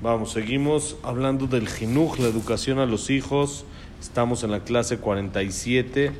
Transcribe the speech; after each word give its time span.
Vamos, 0.00 0.32
seguimos 0.32 0.96
hablando 1.02 1.46
del 1.46 1.68
jinuj, 1.68 2.18
la 2.18 2.28
educación 2.28 2.78
a 2.78 2.86
los 2.86 3.10
hijos. 3.10 3.66
Estamos 4.00 4.42
en 4.42 4.52
la 4.52 4.60
clase 4.60 4.96
47. 4.96 6.12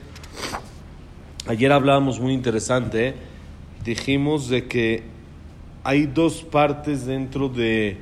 Ayer 1.46 1.72
hablábamos 1.72 2.20
muy 2.20 2.34
interesante. 2.34 3.08
¿eh? 3.08 3.14
Dijimos 3.82 4.50
de 4.50 4.68
que 4.68 5.04
hay 5.84 6.04
dos 6.04 6.42
partes 6.42 7.06
dentro 7.06 7.48
de, 7.48 7.96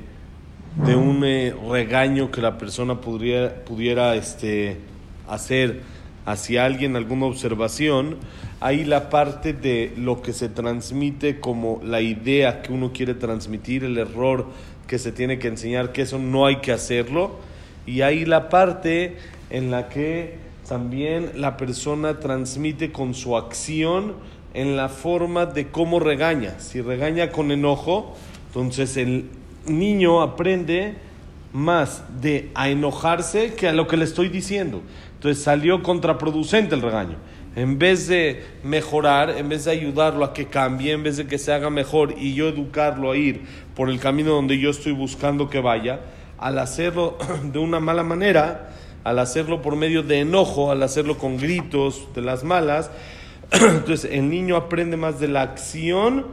de 0.85 0.95
un 0.97 1.23
eh, 1.23 1.55
regaño 1.71 2.31
que 2.31 2.41
la 2.41 2.57
persona 2.57 2.99
podría, 2.99 3.63
pudiera 3.63 4.13
este, 4.15 4.77
hacer 5.25 5.83
hacia 6.25 6.65
alguien, 6.65 6.97
alguna 6.97 7.27
observación. 7.27 8.17
Hay 8.65 8.85
la 8.85 9.09
parte 9.09 9.51
de 9.51 9.91
lo 9.97 10.21
que 10.21 10.31
se 10.31 10.47
transmite 10.47 11.41
como 11.41 11.81
la 11.83 11.99
idea 11.99 12.61
que 12.61 12.71
uno 12.71 12.93
quiere 12.93 13.13
transmitir, 13.13 13.83
el 13.83 13.97
error 13.97 14.45
que 14.87 14.99
se 14.99 15.11
tiene 15.11 15.37
que 15.37 15.49
enseñar, 15.49 15.91
que 15.91 16.03
eso 16.03 16.17
no 16.17 16.45
hay 16.45 16.61
que 16.61 16.71
hacerlo. 16.71 17.39
Y 17.85 18.03
hay 18.03 18.23
la 18.23 18.47
parte 18.47 19.17
en 19.49 19.69
la 19.69 19.89
que 19.89 20.37
también 20.65 21.41
la 21.41 21.57
persona 21.57 22.21
transmite 22.21 22.93
con 22.93 23.15
su 23.15 23.35
acción 23.35 24.13
en 24.53 24.77
la 24.77 24.87
forma 24.87 25.45
de 25.45 25.67
cómo 25.67 25.99
regaña. 25.99 26.57
Si 26.59 26.79
regaña 26.79 27.31
con 27.31 27.51
enojo, 27.51 28.15
entonces 28.47 28.95
el 28.95 29.25
niño 29.67 30.21
aprende 30.21 30.93
más 31.51 32.01
de 32.21 32.49
a 32.55 32.69
enojarse 32.69 33.55
que 33.55 33.67
a 33.67 33.73
lo 33.73 33.89
que 33.89 33.97
le 33.97 34.05
estoy 34.05 34.29
diciendo. 34.29 34.81
Entonces 35.15 35.43
salió 35.43 35.83
contraproducente 35.83 36.75
el 36.75 36.81
regaño. 36.81 37.17
En 37.55 37.77
vez 37.77 38.07
de 38.07 38.43
mejorar, 38.63 39.29
en 39.37 39.47
vez 39.47 39.65
de 39.65 39.71
ayudarlo 39.71 40.25
a 40.25 40.33
que 40.33 40.47
cambie, 40.47 40.91
en 40.91 41.03
vez 41.03 41.17
de 41.17 41.27
que 41.27 41.37
se 41.37 41.53
haga 41.53 41.69
mejor 41.69 42.15
y 42.17 42.33
yo 42.33 42.47
educarlo 42.47 43.11
a 43.11 43.17
ir 43.17 43.41
por 43.75 43.89
el 43.89 43.99
camino 43.99 44.31
donde 44.31 44.57
yo 44.57 44.71
estoy 44.71 44.91
buscando 44.91 45.49
que 45.49 45.59
vaya, 45.59 45.99
al 46.39 46.57
hacerlo 46.57 47.17
de 47.43 47.59
una 47.59 47.79
mala 47.79 48.03
manera, 48.03 48.71
al 49.03 49.19
hacerlo 49.19 49.61
por 49.61 49.75
medio 49.75 50.01
de 50.01 50.21
enojo, 50.21 50.71
al 50.71 50.81
hacerlo 50.81 51.17
con 51.17 51.37
gritos 51.37 52.07
de 52.15 52.21
las 52.21 52.43
malas, 52.43 52.89
entonces 53.51 54.09
el 54.11 54.29
niño 54.29 54.55
aprende 54.55 54.97
más 54.97 55.19
de 55.19 55.27
la 55.27 55.43
acción 55.43 56.25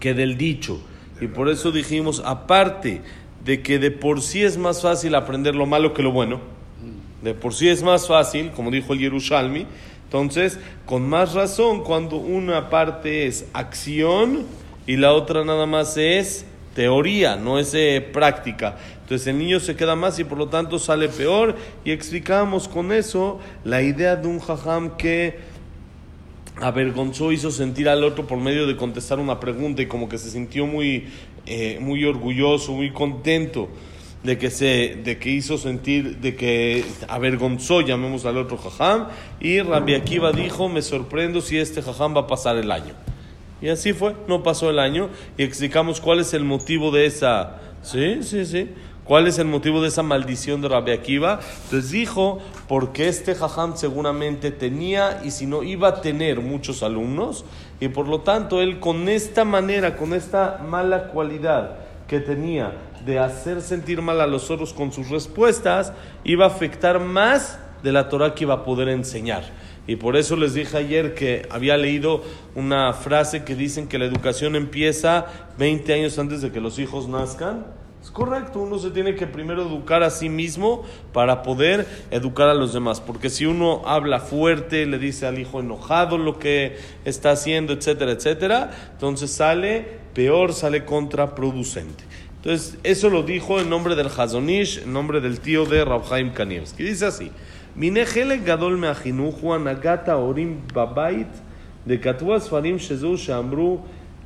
que 0.00 0.14
del 0.14 0.38
dicho. 0.38 0.80
Y 1.20 1.26
por 1.26 1.50
eso 1.50 1.72
dijimos, 1.72 2.22
aparte 2.24 3.02
de 3.44 3.62
que 3.62 3.78
de 3.78 3.90
por 3.90 4.22
sí 4.22 4.42
es 4.42 4.56
más 4.56 4.80
fácil 4.82 5.14
aprender 5.14 5.54
lo 5.54 5.66
malo 5.66 5.92
que 5.92 6.02
lo 6.02 6.10
bueno, 6.10 6.40
de 7.22 7.34
por 7.34 7.54
sí 7.54 7.68
es 7.68 7.82
más 7.82 8.06
fácil, 8.06 8.50
como 8.50 8.70
dijo 8.70 8.92
el 8.92 9.00
Yerushalmi, 9.00 9.66
entonces, 10.06 10.60
con 10.86 11.08
más 11.08 11.34
razón, 11.34 11.82
cuando 11.82 12.16
una 12.16 12.70
parte 12.70 13.26
es 13.26 13.46
acción 13.52 14.44
y 14.86 14.96
la 14.96 15.12
otra 15.12 15.44
nada 15.44 15.66
más 15.66 15.96
es 15.96 16.46
teoría, 16.74 17.34
no 17.34 17.58
es 17.58 17.74
eh, 17.74 18.06
práctica. 18.12 18.76
Entonces 19.02 19.26
el 19.26 19.38
niño 19.38 19.58
se 19.58 19.74
queda 19.74 19.96
más 19.96 20.18
y 20.20 20.24
por 20.24 20.38
lo 20.38 20.48
tanto 20.48 20.78
sale 20.78 21.08
peor 21.08 21.56
y 21.84 21.90
explicamos 21.90 22.68
con 22.68 22.92
eso 22.92 23.40
la 23.64 23.82
idea 23.82 24.14
de 24.14 24.28
un 24.28 24.38
jajam 24.38 24.96
que 24.96 25.38
avergonzó, 26.60 27.32
hizo 27.32 27.50
sentir 27.50 27.88
al 27.88 28.04
otro 28.04 28.28
por 28.28 28.38
medio 28.38 28.68
de 28.68 28.76
contestar 28.76 29.18
una 29.18 29.40
pregunta 29.40 29.82
y 29.82 29.86
como 29.86 30.08
que 30.08 30.18
se 30.18 30.30
sintió 30.30 30.66
muy, 30.66 31.08
eh, 31.46 31.78
muy 31.80 32.04
orgulloso, 32.04 32.72
muy 32.72 32.92
contento 32.92 33.68
de 34.26 34.38
que 34.38 34.50
se 34.50 34.98
de 35.04 35.18
que 35.18 35.30
hizo 35.30 35.56
sentir 35.56 36.18
de 36.18 36.34
que 36.34 36.84
avergonzó 37.08 37.80
llamemos 37.80 38.26
al 38.26 38.36
otro 38.36 38.58
jajam 38.58 39.06
y 39.40 39.60
Rabbi 39.60 39.94
Akiva 39.94 40.32
dijo 40.32 40.68
me 40.68 40.82
sorprendo 40.82 41.40
si 41.40 41.58
este 41.58 41.80
jajam 41.80 42.16
va 42.16 42.22
a 42.22 42.26
pasar 42.26 42.56
el 42.56 42.72
año 42.72 42.94
y 43.62 43.68
así 43.68 43.92
fue 43.92 44.16
no 44.26 44.42
pasó 44.42 44.68
el 44.68 44.80
año 44.80 45.08
y 45.38 45.44
explicamos 45.44 46.00
cuál 46.00 46.18
es 46.18 46.34
el 46.34 46.44
motivo 46.44 46.90
de 46.90 47.06
esa 47.06 47.60
sí 47.82 48.22
sí 48.22 48.44
sí. 48.44 48.68
Cuál 49.04 49.28
es 49.28 49.38
el 49.38 49.46
motivo 49.46 49.80
de 49.80 49.86
esa 49.86 50.02
maldición 50.02 50.60
de 50.62 50.68
Rabbi 50.68 50.90
Akiva 50.90 51.38
entonces 51.66 51.92
dijo 51.92 52.40
porque 52.66 53.06
este 53.06 53.36
jajam 53.36 53.76
seguramente 53.76 54.50
tenía 54.50 55.22
y 55.24 55.30
si 55.30 55.46
no 55.46 55.62
iba 55.62 55.86
a 55.86 56.00
tener 56.00 56.40
muchos 56.40 56.82
alumnos 56.82 57.44
y 57.78 57.86
por 57.86 58.08
lo 58.08 58.22
tanto 58.22 58.60
él 58.60 58.80
con 58.80 59.08
esta 59.08 59.44
manera 59.44 59.96
con 59.96 60.12
esta 60.12 60.60
mala 60.68 61.04
cualidad 61.10 61.76
que 62.08 62.18
tenía 62.18 62.72
de 63.06 63.20
hacer 63.20 63.62
sentir 63.62 64.02
mal 64.02 64.20
a 64.20 64.26
los 64.26 64.50
otros 64.50 64.74
con 64.74 64.92
sus 64.92 65.08
respuestas, 65.08 65.92
iba 66.24 66.44
a 66.44 66.48
afectar 66.48 66.98
más 66.98 67.58
de 67.82 67.92
la 67.92 68.08
Torah 68.08 68.34
que 68.34 68.44
iba 68.44 68.54
a 68.54 68.64
poder 68.64 68.88
enseñar. 68.88 69.44
Y 69.86 69.96
por 69.96 70.16
eso 70.16 70.34
les 70.34 70.54
dije 70.54 70.76
ayer 70.76 71.14
que 71.14 71.46
había 71.48 71.76
leído 71.76 72.22
una 72.56 72.92
frase 72.92 73.44
que 73.44 73.54
dicen 73.54 73.86
que 73.86 73.98
la 73.98 74.04
educación 74.04 74.56
empieza 74.56 75.26
20 75.58 75.94
años 75.94 76.18
antes 76.18 76.42
de 76.42 76.50
que 76.50 76.60
los 76.60 76.80
hijos 76.80 77.06
nazcan. 77.06 77.66
Es 78.02 78.10
correcto, 78.10 78.60
uno 78.60 78.78
se 78.78 78.90
tiene 78.90 79.14
que 79.14 79.26
primero 79.26 79.62
educar 79.62 80.02
a 80.02 80.10
sí 80.10 80.28
mismo 80.28 80.84
para 81.12 81.42
poder 81.42 81.86
educar 82.10 82.48
a 82.48 82.54
los 82.54 82.72
demás. 82.72 83.00
Porque 83.00 83.30
si 83.30 83.46
uno 83.46 83.82
habla 83.86 84.18
fuerte, 84.18 84.86
le 84.86 84.98
dice 84.98 85.26
al 85.26 85.38
hijo 85.38 85.60
enojado 85.60 86.18
lo 86.18 86.40
que 86.40 86.76
está 87.04 87.30
haciendo, 87.30 87.72
etcétera, 87.72 88.12
etcétera, 88.12 88.70
entonces 88.92 89.30
sale 89.30 89.98
peor, 90.14 90.52
sale 90.52 90.84
contraproducente. 90.84 92.04
Entonces, 92.37 92.77
eso 92.83 93.09
lo 93.09 93.23
dijo 93.23 93.59
en 93.59 93.69
nombre 93.69 93.95
del 93.95 94.07
Hazonish, 94.07 94.79
en 94.83 94.93
nombre 94.93 95.21
del 95.21 95.39
tío 95.39 95.65
de 95.65 95.85
Rabhaim 95.85 96.31
Kanievski. 96.33 96.83
Dice 96.83 97.05
así: 97.05 97.31
Minejele 97.75 98.37
gadol 98.37 98.77
meachinuchu 98.77 99.53
anagata 99.53 100.17
orim 100.17 100.61
babait 100.73 101.27
de 101.85 101.99
katua 101.99 102.39
sfarim 102.39 102.77
shezu 102.77 103.17
sheamru 103.17 103.79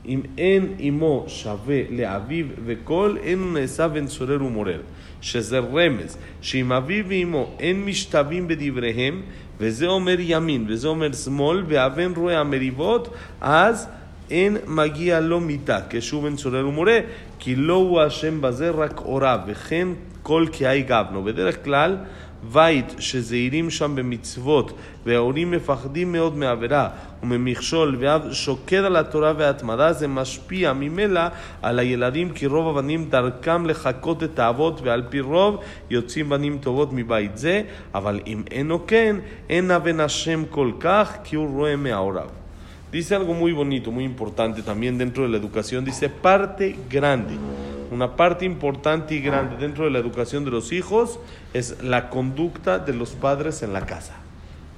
אם 0.07 0.21
אין 0.37 0.73
עמו 0.79 1.25
שווה 1.27 1.81
לאביו 1.89 2.45
וכל, 2.65 3.15
אין 3.23 3.39
הוא 3.39 3.53
נעשה 3.53 3.87
בן 3.87 4.07
צורר 4.07 4.43
ומורר. 4.43 4.81
שזה 5.21 5.59
רמז, 5.59 6.17
שאם 6.41 6.71
אביו 6.71 7.05
ואמו 7.07 7.51
אין 7.59 7.85
משתווים 7.85 8.47
בדבריהם, 8.47 9.21
וזה 9.59 9.87
אומר 9.87 10.15
ימין 10.19 10.65
וזה 10.67 10.87
אומר 10.87 11.13
שמאל, 11.13 11.63
והבן 11.67 12.11
רואה 12.15 12.39
המריבות, 12.39 13.13
אז 13.41 13.87
אין 14.29 14.57
מגיע 14.67 15.19
לו 15.19 15.39
מיתה, 15.39 15.79
כשהוא 15.89 16.23
בן 16.23 16.35
צורר 16.35 16.67
ומורה, 16.67 16.97
כי 17.40 17.56
לא 17.56 17.74
הוא 17.74 18.00
השם 18.00 18.40
בזה, 18.40 18.70
רק 18.70 18.98
הוריו, 18.98 19.38
וכן 19.46 19.88
כל 20.22 20.46
קהי 20.52 20.82
גבנו. 20.82 21.24
בדרך 21.24 21.64
כלל, 21.64 21.96
בית 22.52 22.94
שזהירים 22.98 23.70
שם 23.70 23.96
במצוות 23.96 24.72
וההורים 25.06 25.50
מפחדים 25.50 26.12
מאוד 26.12 26.36
מעבירה 26.36 26.88
וממכשול 27.22 27.96
ואף 27.98 28.22
שוקד 28.32 28.84
על 28.84 28.96
התורה 28.96 29.32
וההתמדה 29.38 29.92
זה 29.92 30.08
משפיע 30.08 30.72
ממילא 30.72 31.20
על 31.62 31.78
הילדים 31.78 32.30
כי 32.30 32.46
רוב 32.46 32.68
הבנים 32.68 33.04
דרכם 33.10 33.66
לחקות 33.66 34.22
את 34.22 34.38
האבות 34.38 34.80
ועל 34.82 35.02
פי 35.08 35.20
רוב 35.20 35.56
יוצאים 35.90 36.28
בנים 36.28 36.58
טובות 36.58 36.88
מבית 36.92 37.38
זה 37.38 37.62
אבל 37.94 38.20
אם 38.26 38.42
אינו 38.50 38.86
כן 38.86 39.16
אין 39.50 39.70
הבן 39.70 40.00
השם 40.00 40.44
כל 40.50 40.70
כך 40.80 41.16
כי 41.24 41.36
הוא 41.36 41.56
רואה 41.56 41.76
מההוריו 41.76 42.28
Dice 42.92 43.14
algo 43.14 43.34
muy 43.34 43.52
bonito, 43.52 43.92
muy 43.92 44.04
importante 44.04 44.62
también 44.62 44.98
dentro 44.98 45.22
de 45.22 45.28
la 45.28 45.36
educación. 45.36 45.84
Dice 45.84 46.08
parte 46.08 46.76
grande. 46.88 47.34
Una 47.92 48.16
parte 48.16 48.44
importante 48.44 49.14
y 49.14 49.20
grande 49.20 49.56
dentro 49.56 49.84
de 49.84 49.90
la 49.90 49.98
educación 49.98 50.44
de 50.44 50.50
los 50.50 50.72
hijos 50.72 51.18
es 51.54 51.82
la 51.82 52.08
conducta 52.08 52.78
de 52.78 52.92
los 52.92 53.10
padres 53.10 53.62
en 53.62 53.72
la 53.72 53.86
casa. 53.86 54.14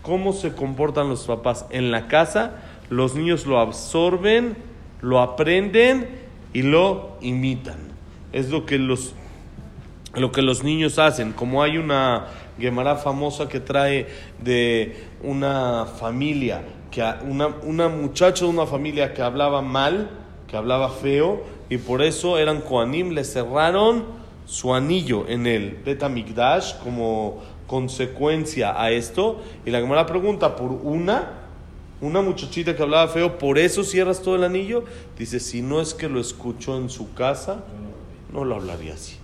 Cómo 0.02 0.32
se 0.32 0.52
comportan 0.52 1.08
los 1.08 1.24
papás 1.24 1.66
en 1.70 1.90
la 1.90 2.08
casa, 2.08 2.56
los 2.90 3.14
niños 3.14 3.46
lo 3.46 3.60
absorben, 3.60 4.56
lo 5.00 5.20
aprenden 5.20 6.08
y 6.52 6.62
lo 6.62 7.16
imitan. 7.20 7.78
Es 8.32 8.50
lo 8.50 8.66
que 8.66 8.78
los, 8.78 9.14
lo 10.14 10.32
que 10.32 10.42
los 10.42 10.64
niños 10.64 10.98
hacen. 10.98 11.32
Como 11.32 11.62
hay 11.62 11.78
una 11.78 12.26
Gemara 12.62 12.96
famosa 12.96 13.48
que 13.48 13.60
trae 13.60 14.06
de 14.42 14.96
una 15.22 15.84
familia 15.84 16.62
que 16.92 17.02
una, 17.26 17.48
una 17.64 17.88
muchacha 17.88 18.44
de 18.44 18.50
una 18.50 18.66
familia 18.66 19.14
que 19.14 19.22
hablaba 19.22 19.62
mal, 19.62 20.10
que 20.46 20.56
hablaba 20.56 20.90
feo, 20.90 21.42
y 21.68 21.78
por 21.78 22.02
eso 22.02 22.38
eran 22.38 22.60
Koanim, 22.60 23.10
le 23.10 23.24
cerraron 23.24 24.04
su 24.44 24.74
anillo 24.74 25.26
en 25.26 25.46
el 25.46 25.70
Betamigdash 25.84 26.74
como 26.84 27.42
consecuencia 27.66 28.80
a 28.80 28.90
esto. 28.90 29.40
Y 29.64 29.70
la 29.70 29.80
Gemara 29.80 30.04
pregunta, 30.04 30.54
¿por 30.54 30.70
una? 30.70 31.38
Una 32.02 32.20
muchachita 32.20 32.76
que 32.76 32.82
hablaba 32.82 33.08
feo, 33.08 33.38
¿por 33.38 33.58
eso 33.58 33.82
cierras 33.84 34.20
todo 34.20 34.36
el 34.36 34.44
anillo? 34.44 34.84
Dice, 35.18 35.40
si 35.40 35.62
no 35.62 35.80
es 35.80 35.94
que 35.94 36.08
lo 36.08 36.20
escuchó 36.20 36.76
en 36.76 36.90
su 36.90 37.14
casa, 37.14 37.64
no 38.32 38.44
lo 38.44 38.56
hablaría 38.56 38.94
así. 38.94 39.16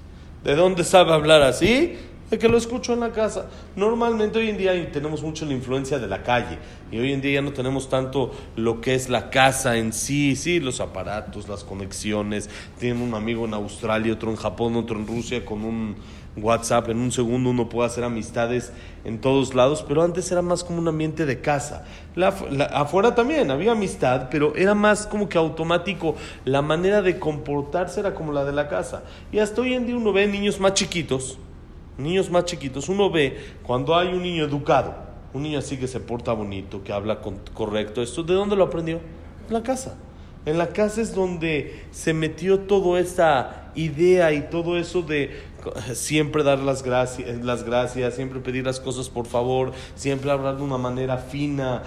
¿De 0.43 0.55
dónde 0.55 0.85
sabe 0.85 1.13
hablar 1.13 1.43
así? 1.43 1.99
De 2.31 2.39
que 2.39 2.49
lo 2.49 2.57
escucho 2.57 2.93
en 2.93 3.01
la 3.01 3.13
casa. 3.13 3.47
Normalmente 3.77 4.39
hoy 4.39 4.51
en 4.51 4.59
día 4.59 4.93
tenemos 4.93 5.23
mucho 5.23 5.47
la 5.47 5.53
influencia 5.53 5.99
de 5.99 6.07
la 6.07 6.23
calle 6.23 6.59
y 6.91 6.99
hoy 6.99 7.13
en 7.13 7.21
día 7.21 7.35
ya 7.35 7.43
no 7.43 7.53
tenemos 7.53 7.89
tanto 7.89 8.33
lo 8.57 8.81
que 8.81 8.95
es 8.95 9.09
la 9.09 9.31
casa 9.31 9.77
en 9.77 9.93
sí, 9.93 10.37
sí, 10.37 10.61
los 10.61 10.81
aparatos, 10.81 11.49
las 11.49 11.65
conexiones. 11.65 12.51
Tienen 12.79 13.03
un 13.03 13.15
amigo 13.15 13.45
en 13.45 13.55
Australia, 13.55 14.13
otro 14.13 14.31
en 14.31 14.37
Japón, 14.37 14.77
otro 14.77 14.99
en 14.99 15.07
Rusia 15.07 15.45
con 15.45 15.65
un 15.65 15.97
WhatsApp, 16.37 16.89
en 16.89 16.99
un 16.99 17.13
segundo 17.13 17.51
uno 17.51 17.69
puede 17.69 17.89
hacer 17.89 18.05
amistades 18.05 18.73
en 19.05 19.21
todos 19.21 19.55
lados, 19.55 19.85
pero 19.87 20.03
antes 20.03 20.31
era 20.31 20.43
más 20.43 20.65
como 20.65 20.79
un 20.79 20.89
ambiente 20.89 21.27
de 21.27 21.41
casa. 21.41 21.85
afuera 22.73 23.15
también 23.15 23.51
había 23.51 23.73
amistad, 23.73 24.29
pero 24.31 24.55
era 24.55 24.75
más 24.75 25.07
como 25.07 25.29
que 25.29 25.39
automático. 25.39 26.15
La 26.45 26.63
manera 26.63 27.03
de 27.03 27.19
comportarse 27.19 28.01
era 28.01 28.15
como 28.15 28.33
la 28.33 28.45
de 28.45 28.53
la 28.53 28.69
casa. 28.69 29.03
Y 29.33 29.39
hasta 29.39 29.61
hoy 29.63 29.75
en 29.75 29.87
día 29.87 29.97
uno 29.97 30.13
ve 30.13 30.27
niños 30.27 30.61
más 30.61 30.75
chiquitos, 30.75 31.39
niños 31.99 32.31
más 32.31 32.45
chiquitos, 32.45 32.89
uno 32.89 33.11
ve 33.11 33.37
cuando 33.63 33.95
hay 33.97 34.09
un 34.09 34.23
niño 34.23 34.45
educado, 34.45 34.95
un 35.35 35.43
niño 35.43 35.59
así 35.59 35.77
que 35.77 35.87
se 35.87 36.01
porta 36.01 36.33
bonito, 36.33 36.83
que 36.83 36.93
habla 36.93 37.21
correcto, 37.53 38.01
esto, 38.01 38.23
¿de 38.23 38.35
dónde 38.35 38.57
lo 38.57 38.65
aprendió? 38.65 39.01
En 39.49 39.55
la 39.55 39.63
casa. 39.63 39.99
En 40.47 40.57
la 40.57 40.69
casa 40.69 41.03
es 41.03 41.15
donde 41.15 41.85
se 41.91 42.15
metió 42.15 42.61
toda 42.61 43.01
esa 43.01 43.71
idea 43.75 44.33
y 44.33 44.49
todo 44.49 44.79
eso 44.79 45.03
de 45.03 45.33
siempre 45.93 46.43
dar 46.43 46.61
las 46.61 46.83
gracias, 46.83 47.45
las 47.45 47.65
gracias, 47.65 48.15
siempre 48.15 48.41
pedir 48.41 48.65
las 48.65 48.81
cosas 48.81 49.11
por 49.11 49.27
favor, 49.27 49.73
siempre 49.95 50.31
hablar 50.31 50.57
de 50.57 50.63
una 50.63 50.79
manera 50.79 51.19
fina, 51.19 51.83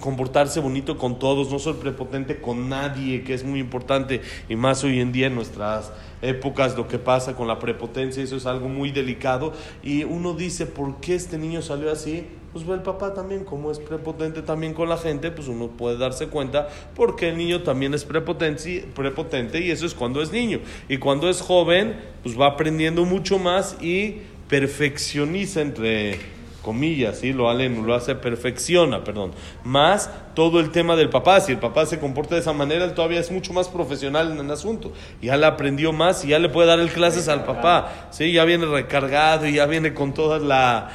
comportarse 0.00 0.60
bonito 0.60 0.98
con 0.98 1.18
todos, 1.18 1.50
no 1.50 1.58
ser 1.58 1.76
prepotente 1.76 2.40
con 2.40 2.68
nadie, 2.68 3.22
que 3.22 3.34
es 3.34 3.44
muy 3.44 3.60
importante, 3.60 4.20
y 4.48 4.56
más 4.56 4.82
hoy 4.84 5.00
en 5.00 5.12
día 5.12 5.28
en 5.28 5.34
nuestras 5.34 5.92
épocas 6.22 6.76
lo 6.76 6.88
que 6.88 6.98
pasa 6.98 7.36
con 7.36 7.48
la 7.48 7.58
prepotencia, 7.58 8.22
eso 8.22 8.36
es 8.36 8.46
algo 8.46 8.68
muy 8.68 8.90
delicado, 8.90 9.52
y 9.82 10.04
uno 10.04 10.34
dice, 10.34 10.66
¿por 10.66 10.96
qué 11.00 11.14
este 11.14 11.38
niño 11.38 11.62
salió 11.62 11.90
así? 11.90 12.26
pues 12.52 12.66
el 12.66 12.82
papá 12.82 13.14
también, 13.14 13.44
como 13.44 13.70
es 13.70 13.78
prepotente 13.78 14.42
también 14.42 14.74
con 14.74 14.88
la 14.88 14.96
gente, 14.96 15.30
pues 15.30 15.46
uno 15.46 15.68
puede 15.68 15.96
darse 15.96 16.26
cuenta 16.26 16.68
porque 16.96 17.28
el 17.28 17.38
niño 17.38 17.62
también 17.62 17.94
es 17.94 18.04
prepotente, 18.04 18.88
prepotente 18.94 19.60
y 19.60 19.70
eso 19.70 19.86
es 19.86 19.94
cuando 19.94 20.20
es 20.20 20.32
niño. 20.32 20.58
Y 20.88 20.98
cuando 20.98 21.28
es 21.28 21.40
joven, 21.40 21.96
pues 22.22 22.38
va 22.38 22.48
aprendiendo 22.48 23.04
mucho 23.04 23.38
más 23.38 23.76
y 23.80 24.22
perfeccioniza 24.48 25.60
entre 25.60 26.18
comillas, 26.60 27.18
¿sí? 27.18 27.32
lo, 27.32 27.52
lo 27.52 27.94
hace 27.94 28.14
perfecciona, 28.14 29.02
perdón. 29.04 29.32
Más 29.64 30.10
todo 30.34 30.60
el 30.60 30.70
tema 30.70 30.96
del 30.96 31.10
papá, 31.10 31.40
si 31.40 31.52
el 31.52 31.58
papá 31.58 31.86
se 31.86 31.98
comporta 31.98 32.34
de 32.34 32.40
esa 32.40 32.52
manera, 32.52 32.84
él 32.84 32.94
todavía 32.94 33.20
es 33.20 33.30
mucho 33.30 33.52
más 33.52 33.68
profesional 33.68 34.30
en 34.32 34.38
el 34.38 34.50
asunto. 34.50 34.92
Ya 35.20 35.36
le 35.36 35.46
aprendió 35.46 35.92
más 35.92 36.24
y 36.24 36.28
ya 36.28 36.38
le 36.38 36.48
puede 36.48 36.68
dar 36.68 36.80
el 36.80 36.90
clases 36.90 37.28
al 37.28 37.44
papá, 37.44 38.08
¿sí? 38.10 38.32
ya 38.32 38.44
viene 38.44 38.66
recargado 38.66 39.46
y 39.46 39.54
ya 39.54 39.66
viene 39.66 39.94
con 39.94 40.14
toda 40.14 40.38
la, 40.38 40.90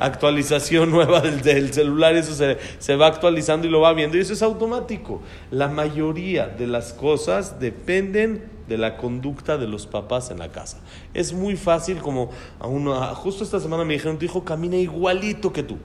actualización 0.00 0.90
nueva 0.90 1.20
del, 1.20 1.72
celular, 1.72 2.14
eso 2.16 2.34
se, 2.34 2.58
se 2.78 2.96
va 2.96 3.06
actualizando 3.06 3.66
y 3.66 3.70
lo 3.70 3.80
va 3.80 3.92
viendo 3.92 4.16
y 4.16 4.20
eso 4.20 4.32
es 4.32 4.42
automático. 4.42 5.22
La 5.50 5.68
mayoría 5.68 6.48
de 6.48 6.66
las 6.66 6.92
cosas 6.92 7.58
dependen 7.60 8.51
de 8.68 8.78
la 8.78 8.96
conducta 8.96 9.58
de 9.58 9.66
los 9.66 9.86
papás 9.86 10.30
en 10.30 10.38
la 10.38 10.50
casa. 10.50 10.78
Es 11.14 11.32
muy 11.32 11.56
fácil 11.56 11.98
como 11.98 12.30
a 12.58 12.66
uno, 12.66 12.94
justo 13.14 13.44
esta 13.44 13.60
semana 13.60 13.84
me 13.84 13.94
dijeron, 13.94 14.18
tu 14.18 14.24
hijo 14.24 14.44
camina 14.44 14.76
igualito 14.76 15.52
que 15.52 15.62
tú. 15.62 15.78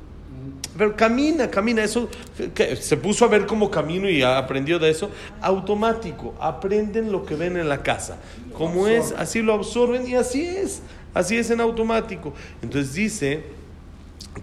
Pero 0.78 0.96
camina, 0.96 1.50
camina, 1.50 1.84
eso 1.84 2.08
que 2.54 2.76
se 2.76 2.98
puso 2.98 3.26
a 3.26 3.28
ver 3.28 3.48
cómo 3.48 3.72
camino 3.72 4.10
y 4.10 4.22
aprendió 4.22 4.78
de 4.78 4.92
eso, 4.92 5.10
automático, 5.42 6.36
aprenden 6.40 7.12
lo 7.12 7.26
que 7.26 7.36
ven 7.36 7.58
en 7.58 7.68
la 7.68 7.82
casa. 7.82 8.18
Como 8.54 8.88
es, 8.88 9.12
así 9.18 9.42
lo 9.42 9.54
absorben 9.54 10.08
y 10.08 10.14
así 10.14 10.46
es, 10.46 10.84
así 11.14 11.36
es 11.36 11.50
en 11.50 11.62
automático. 11.62 12.34
Entonces 12.62 12.94
dice 12.94 13.44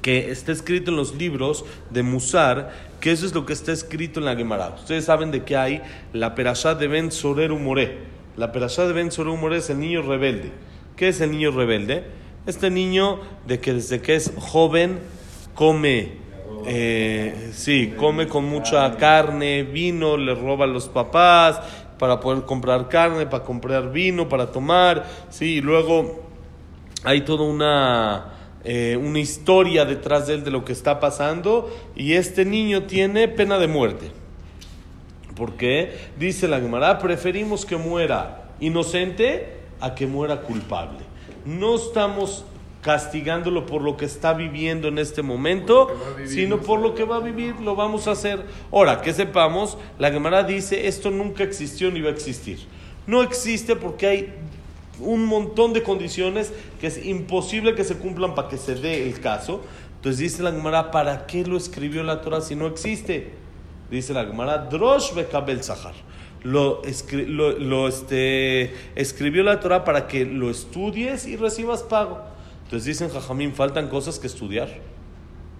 que 0.03 0.31
está 0.31 0.51
escrito 0.51 0.91
en 0.91 0.97
los 0.97 1.15
libros 1.15 1.65
de 1.91 2.03
Musar, 2.03 2.73
que 3.01 3.13
eso 3.13 3.27
es 3.27 3.35
lo 3.35 3.47
que 3.47 3.53
está 3.53 3.71
escrito 3.71 4.19
en 4.19 4.27
la 4.27 4.35
Gemara. 4.35 4.75
Ustedes 4.77 5.05
saben 5.05 5.31
de 5.31 5.45
que 5.45 5.57
hay 5.57 5.83
la 6.13 6.35
perashá 6.35 6.75
de 6.75 6.89
Ben 6.89 7.13
Soreru 7.13 7.59
More 7.59 7.99
la 8.37 8.53
perashá 8.53 8.87
de 8.87 8.93
Ben 8.93 9.13
Sorumor 9.13 9.55
es 9.55 9.71
el 9.71 9.81
niño 9.81 10.03
rebelde. 10.03 10.53
¿Qué 10.97 11.09
es 11.09 11.21
el 11.21 11.31
niño 11.31 11.51
rebelde? 11.51 12.05
Este 12.47 12.71
niño 12.71 13.21
de 13.47 13.61
que 13.61 13.75
desde 13.75 14.01
que 14.01 14.17
es 14.17 14.33
joven 14.39 14.99
come, 15.55 16.13
eh, 16.67 17.51
sí, 17.53 17.95
come 17.97 18.27
con 18.27 18.45
mucha 18.45 18.97
carne, 18.97 19.63
vino, 19.63 20.17
le 20.17 20.35
roba 20.35 20.65
a 20.65 20.69
los 20.69 20.89
papás 20.89 21.61
para 21.99 22.21
poder 22.21 22.45
comprar 22.45 22.89
carne, 22.89 23.27
para 23.27 23.45
comprar 23.45 23.93
vino, 23.93 24.29
para 24.29 24.51
tomar, 24.51 25.05
sí, 25.31 25.57
y 25.57 25.61
luego 25.61 26.23
hay 27.05 27.21
toda 27.21 27.45
una, 27.45 28.33
eh, 28.65 28.99
una 29.01 29.21
historia 29.21 29.85
detrás 29.85 30.27
de 30.27 30.35
él 30.35 30.45
de 30.45 30.51
lo 30.51 30.65
que 30.65 30.73
está 30.73 31.01
pasando 31.01 31.71
y 31.95 32.15
este 32.15 32.45
niño 32.45 32.85
tiene 32.85 33.29
pena 33.29 33.59
de 33.59 33.69
muerte. 33.69 34.24
Porque 35.35 35.97
dice 36.19 36.49
la 36.49 36.61
Gemara, 36.61 36.99
preferimos 36.99 37.65
que 37.65 37.77
muera 37.77 38.51
inocente 38.61 39.59
a 39.81 39.95
que 39.95 40.07
muera 40.07 40.43
culpable. 40.43 40.99
No 41.45 41.75
estamos 41.75 42.45
castigándolo 42.85 43.65
por 43.65 43.81
lo 43.81 43.97
que 43.97 44.05
está 44.05 44.35
viviendo 44.35 44.89
en 44.89 44.99
este 44.99 45.23
momento, 45.23 45.89
sino 46.27 46.61
por 46.61 46.81
lo 46.81 46.95
que 46.95 47.05
va 47.05 47.17
a 47.17 47.21
vivir, 47.21 47.59
lo 47.61 47.75
vamos 47.75 48.07
a 48.07 48.11
hacer. 48.11 48.45
Ahora, 48.71 49.01
que 49.01 49.15
sepamos, 49.15 49.79
la 49.99 50.11
Gemara 50.11 50.43
dice, 50.43 50.87
esto 50.87 51.11
nunca 51.11 51.45
existió 51.45 51.91
ni 51.91 52.03
va 52.03 52.11
a 52.11 52.13
existir. 52.13 52.59
No 53.07 53.23
existe 53.23 53.75
porque 53.75 54.07
hay 54.07 54.35
un 55.01 55.25
montón 55.25 55.73
de 55.73 55.83
condiciones 55.83 56.53
que 56.79 56.87
es 56.87 57.05
imposible 57.05 57.75
que 57.75 57.85
se 57.85 57.97
cumplan 57.97 58.35
para 58.35 58.49
que 58.49 58.59
se 58.59 58.75
dé 58.75 59.09
el 59.09 59.19
caso. 59.19 59.63
Entonces 59.97 60.19
dice 60.21 60.43
la 60.43 60.53
Gemara, 60.53 60.91
¿para 60.91 61.27
qué 61.27 61.45
lo 61.45 61.57
escribió 61.57 62.03
la 62.03 62.21
Torah 62.21 62.43
si 62.43 62.55
no 62.55 62.67
existe? 62.67 63.44
Dice 63.91 64.15
la 64.15 64.25
Gemara, 64.25 64.59
Drosh 64.59 65.15
Bekabel 65.15 65.63
Zahar. 65.63 65.95
Lo, 66.43 66.83
lo, 67.29 67.89
este, 67.89 68.75
escribió 68.97 69.43
la 69.43 69.61
Torah 69.61 69.85
para 69.85 70.07
que 70.07 70.27
lo 70.27 70.51
estudies 70.51 71.27
y 71.27 71.37
recibas 71.37 71.83
pago. 71.83 72.21
Entonces 72.65 72.85
dicen, 72.85 73.09
Jajamín, 73.09 73.55
faltan 73.55 73.89
cosas 73.89 74.19
que 74.19 74.27
estudiar. 74.27 74.69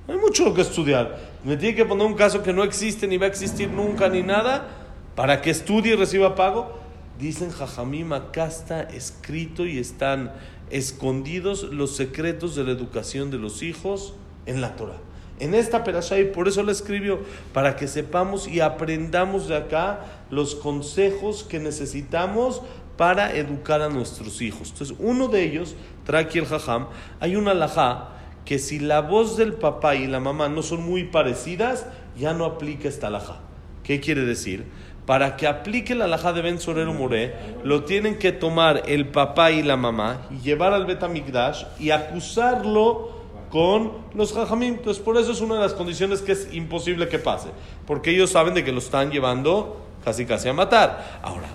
Hay 0.09 0.17
mucho 0.17 0.53
que 0.53 0.61
estudiar. 0.61 1.19
Me 1.43 1.57
tiene 1.57 1.75
que 1.75 1.85
poner 1.87 2.07
un 2.07 2.15
caso 2.15 2.43
que 2.43 2.53
no 2.53 2.65
existe, 2.65 3.07
ni 3.07 3.17
va 3.17 3.27
a 3.27 3.29
existir 3.29 3.71
nunca, 3.71 4.09
ni 4.09 4.23
nada, 4.23 4.69
para 5.15 5.41
que 5.41 5.51
estudie 5.51 5.95
y 5.95 5.97
reciba 5.97 6.35
pago. 6.35 6.79
Dicen, 7.19 7.51
Jajamín, 7.51 8.13
acá 8.13 8.47
está 8.47 8.83
escrito 8.83 9.65
y 9.65 9.79
están 9.79 10.33
escondidos 10.71 11.63
los 11.63 11.97
secretos 11.97 12.57
de 12.57 12.65
la 12.65 12.73
educación 12.73 13.31
de 13.31 13.39
los 13.39 13.63
hijos 13.63 14.15
en 14.45 14.61
la 14.61 14.77
Torah 14.77 14.99
en 15.41 15.55
esta 15.55 15.85
perashá 15.85 16.19
y 16.19 16.25
por 16.25 16.49
eso 16.49 16.63
la 16.63 16.73
escribió, 16.73 17.21
para 17.53 17.77
que 17.77 17.89
sepamos 17.89 18.47
y 18.49 18.61
aprendamos 18.61 19.49
de 19.49 19.57
acá 19.57 20.01
los 20.31 20.55
consejos 20.55 21.43
que 21.43 21.59
necesitamos 21.59 22.63
para 22.97 23.35
educar 23.35 23.83
a 23.83 23.89
nuestros 23.89 24.41
hijos. 24.41 24.71
Entonces, 24.71 24.97
uno 25.01 25.29
de 25.29 25.43
ellos, 25.43 25.75
trae 26.05 26.25
aquí 26.25 26.39
el 26.39 26.47
jajam, 26.47 26.87
hay 27.21 27.37
una 27.37 27.51
alajá 27.51 28.11
que 28.45 28.59
si 28.59 28.79
la 28.79 29.01
voz 29.01 29.37
del 29.37 29.55
papá 29.55 29.97
y 29.97 30.07
la 30.07 30.21
mamá 30.21 30.49
no 30.49 30.63
son 30.63 30.85
muy 30.85 31.05
parecidas, 31.05 31.87
ya 32.17 32.35
no 32.35 32.45
aplica 32.45 32.89
esta 32.89 33.09
alajá. 33.09 33.41
¿Qué 33.83 34.01
quiere 34.01 34.23
decir? 34.23 34.67
Para 35.07 35.37
que 35.37 35.47
aplique 35.47 35.95
la 35.95 36.05
alajá 36.05 36.33
de 36.33 36.43
Ben 36.43 36.59
Sorero 36.59 36.95
Moré, 36.95 37.35
lo 37.63 37.85
tienen 37.85 38.19
que 38.19 38.33
tomar 38.33 38.85
el 38.87 39.09
papá 39.09 39.51
y 39.51 39.63
la 39.63 39.77
mamá 39.77 40.23
y 40.31 40.39
llevar 40.39 40.73
al 40.73 40.87
Betamigdash 40.87 41.65
y 41.79 41.91
acusarlo 41.91 43.14
con 43.55 43.93
los 44.15 44.33
jajamim. 44.33 44.75
Entonces, 44.75 45.01
por 45.01 45.17
eso 45.17 45.31
es 45.31 45.41
una 45.41 45.55
de 45.55 45.61
las 45.61 45.75
condiciones 45.75 46.23
que 46.23 46.33
es 46.33 46.53
imposible 46.53 47.09
que 47.09 47.21
pase, 47.21 47.51
porque 47.87 48.11
ellos 48.11 48.31
saben 48.31 48.53
de 48.53 48.65
que 48.65 48.73
lo 48.73 48.81
están 48.81 49.13
llevando 49.13 49.81
casi 50.05 50.27
casi 50.27 50.49
a 50.49 50.53
matar. 50.53 51.21
Ahora, 51.23 51.47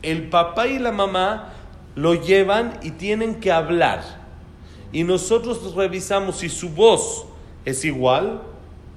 el 0.00 0.30
papá 0.30 0.68
y 0.68 0.78
la 0.78 0.90
mamá 0.90 1.52
lo 1.96 2.14
llevan 2.14 2.78
y 2.82 2.92
tienen 2.92 3.40
que 3.40 3.52
hablar. 3.52 4.24
Y 4.90 5.04
nosotros 5.04 5.74
revisamos 5.74 6.38
si 6.38 6.48
su 6.48 6.70
voz 6.70 7.26
es 7.66 7.84
igual 7.84 8.40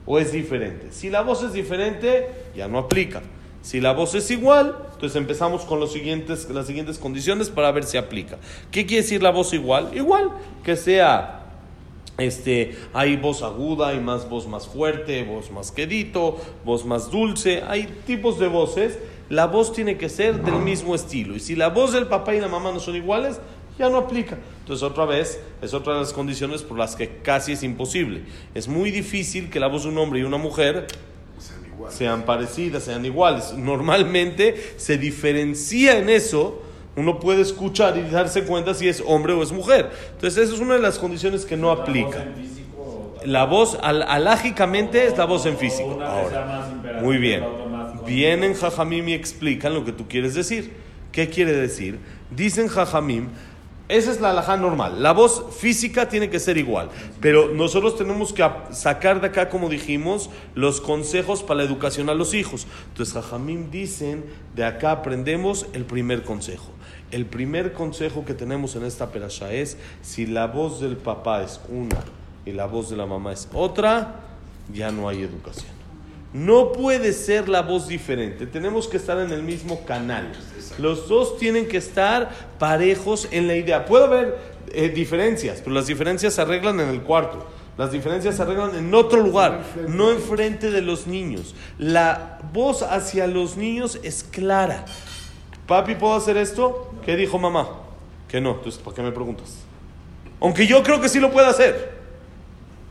o 0.06 0.18
es 0.18 0.32
diferente. 0.32 0.94
Si 0.94 1.10
la 1.10 1.24
voz 1.24 1.44
es 1.44 1.52
diferente, 1.52 2.30
ya 2.56 2.70
no 2.70 2.78
aplica. 2.78 3.24
Si 3.62 3.82
la 3.82 3.92
voz 3.92 4.16
es 4.16 4.32
igual, 4.32 4.74
entonces 4.94 5.18
empezamos 5.18 5.66
con 5.66 5.82
los 5.82 5.92
siguientes, 5.92 6.50
las 6.50 6.68
siguientes 6.68 6.98
condiciones 6.98 7.50
para 7.50 7.74
ver 7.74 7.84
si 7.84 7.98
aplica. 7.98 8.38
¿Qué 8.72 8.86
quiere 8.86 9.04
decir 9.04 9.22
la 9.22 9.32
voz 9.32 9.52
igual? 9.52 9.92
Igual, 9.94 10.32
que 10.64 10.78
sea 10.78 11.44
este, 12.18 12.76
hay 12.94 13.16
voz 13.16 13.44
aguda, 13.44 13.90
hay 13.90 14.00
más 14.00 14.30
voz 14.30 14.48
más 14.48 14.68
fuerte, 14.68 15.24
voz 15.24 15.52
más 15.52 15.72
quedito, 15.72 16.38
voz 16.66 16.86
más 16.86 17.12
dulce, 17.12 17.64
hay 17.68 17.88
tipos 18.06 18.40
de 18.40 18.48
voces. 18.48 18.98
La 19.30 19.46
voz 19.46 19.74
tiene 19.74 19.98
que 19.98 20.10
ser 20.10 20.42
del 20.42 20.56
mismo 20.56 20.96
estilo. 20.96 21.36
Y 21.36 21.40
si 21.40 21.56
la 21.56 21.70
voz 21.70 21.94
del 21.94 22.08
papá 22.08 22.34
y 22.34 22.40
la 22.40 22.48
mamá 22.48 22.72
no 22.72 22.80
son 22.80 22.96
iguales, 22.96 23.40
ya 23.78 23.90
no 23.90 23.98
aplica. 23.98 24.38
Entonces, 24.60 24.84
otra 24.84 25.06
vez, 25.06 25.40
es 25.62 25.74
otra 25.74 25.94
de 25.94 26.00
las 26.00 26.14
condiciones 26.14 26.64
por 26.64 26.78
las 26.78 26.96
que 26.96 27.18
casi 27.22 27.52
es 27.52 27.64
imposible. 27.64 28.24
Es 28.56 28.68
muy 28.68 28.90
difícil 28.90 29.50
que 29.50 29.60
la 29.60 29.68
voz 29.68 29.84
de 29.84 29.90
un 29.90 29.98
hombre 29.98 30.20
y 30.20 30.24
una 30.24 30.38
mujer 30.38 30.88
sean, 31.90 32.24
parecidas, 32.24 32.84
sean 32.84 33.06
iguales. 33.06 33.54
Normalmente 33.54 34.74
se 34.78 34.98
diferencia 34.98 36.00
en 36.00 36.10
eso 36.10 36.62
Uno 36.98 37.20
puede 37.20 37.42
escuchar 37.42 37.98
y 37.98 38.02
darse 38.10 38.44
cuenta 38.44 38.74
si 38.74 38.90
es 38.90 39.02
hombre 39.06 39.32
o 39.34 39.44
es 39.44 39.52
mujer. 39.52 39.92
Entonces, 40.14 40.44
esa 40.44 40.56
es 40.56 40.60
una 40.60 40.74
de 40.74 40.82
las 40.82 41.00
condiciones 41.00 41.46
que 41.46 41.56
no 41.56 41.72
aplica. 41.72 42.26
La 43.24 43.46
voz, 43.46 43.78
al, 43.82 44.02
alágicamente, 44.02 45.06
es 45.06 45.18
la 45.18 45.26
voz 45.26 45.46
en 45.46 45.58
físico. 45.58 46.00
Ahora, 46.02 46.70
muy 47.02 47.18
bien. 47.18 47.44
Vienen 48.06 48.56
Jajamim 48.56 49.08
y 49.10 49.14
explican 49.14 49.74
lo 49.74 49.86
que 49.86 49.92
tú 49.92 50.08
quieres 50.08 50.34
decir. 50.34 50.74
¿Qué 51.12 51.30
quiere 51.30 51.54
decir? 51.54 52.00
Dicen 52.32 52.68
Jajamim 52.68 53.30
esa 53.90 54.12
es 54.12 54.20
la 54.20 54.32
alhaja 54.32 54.58
normal. 54.58 55.02
La 55.02 55.14
voz 55.14 55.46
física 55.58 56.10
tiene 56.10 56.30
que 56.30 56.42
ser 56.42 56.58
igual. 56.58 56.90
Pero 57.22 57.54
nosotros 57.54 57.98
tenemos 57.98 58.34
que 58.34 58.46
sacar 58.72 59.22
de 59.22 59.28
acá, 59.28 59.48
como 59.48 59.70
dijimos, 59.70 60.30
los 60.56 60.82
consejos 60.82 61.42
para 61.42 61.60
la 61.60 61.64
educación 61.64 62.10
a 62.10 62.14
los 62.14 62.34
hijos. 62.34 62.68
Entonces, 62.90 63.14
Jajamim 63.14 63.72
dicen, 63.72 64.26
de 64.56 64.66
acá 64.66 64.92
aprendemos 64.92 65.68
el 65.72 65.86
primer 65.86 66.24
consejo. 66.24 66.72
El 67.12 67.26
primer 67.26 67.72
consejo 67.72 68.26
que 68.26 68.34
tenemos 68.34 68.76
en 68.76 68.84
esta 68.84 69.12
perasha 69.12 69.54
es, 69.54 69.78
si 70.02 70.26
la 70.26 70.48
voz 70.48 70.82
del 70.82 70.98
papá 70.98 71.42
es 71.42 71.62
una 71.70 71.98
y 72.46 72.52
la 72.52 72.66
voz 72.66 72.90
de 72.90 72.98
la 72.98 73.06
mamá 73.06 73.32
es 73.32 73.48
otra, 73.54 74.16
ya 74.74 74.92
no 74.92 75.08
hay 75.08 75.22
educación. 75.22 75.78
No 76.34 76.74
puede 76.74 77.14
ser 77.14 77.48
la 77.48 77.62
voz 77.62 77.88
diferente. 77.88 78.46
Tenemos 78.46 78.88
que 78.90 78.98
estar 78.98 79.18
en 79.20 79.32
el 79.32 79.42
mismo 79.42 79.86
canal. 79.86 80.34
Los 80.78 81.08
dos 81.08 81.38
tienen 81.38 81.68
que 81.68 81.78
estar 81.78 82.30
parejos 82.60 83.30
en 83.32 83.48
la 83.48 83.56
idea. 83.56 83.86
Puede 83.86 84.06
haber 84.06 84.38
eh, 84.74 84.90
diferencias, 84.90 85.62
pero 85.62 85.74
las 85.74 85.88
diferencias 85.88 86.34
se 86.34 86.42
arreglan 86.42 86.80
en 86.82 86.90
el 86.90 87.02
cuarto. 87.02 87.48
Las 87.78 87.92
diferencias 87.92 88.36
se 88.36 88.42
arreglan 88.42 88.76
en 88.76 88.94
otro 88.96 89.22
lugar, 89.22 89.64
no 89.88 90.12
enfrente 90.12 90.72
de 90.72 90.82
los 90.82 91.06
niños. 91.06 91.54
La 91.78 92.40
voz 92.52 92.82
hacia 92.82 93.28
los 93.28 93.56
niños 93.56 94.00
es 94.04 94.24
clara. 94.24 94.84
Papi, 95.68 95.96
¿puedo 95.96 96.16
hacer 96.16 96.38
esto? 96.38 96.92
¿Qué 97.06 97.16
dijo 97.16 97.38
mamá? 97.38 97.68
Que 98.28 98.40
no. 98.40 98.52
Entonces, 98.52 98.82
¿por 98.82 98.94
qué 98.94 99.02
me 99.02 99.12
preguntas? 99.12 99.58
Aunque 100.40 100.66
yo 100.66 100.82
creo 100.82 101.02
que 101.02 101.10
sí 101.10 101.20
lo 101.20 101.32
puede 101.32 101.48
hacer. 101.48 101.98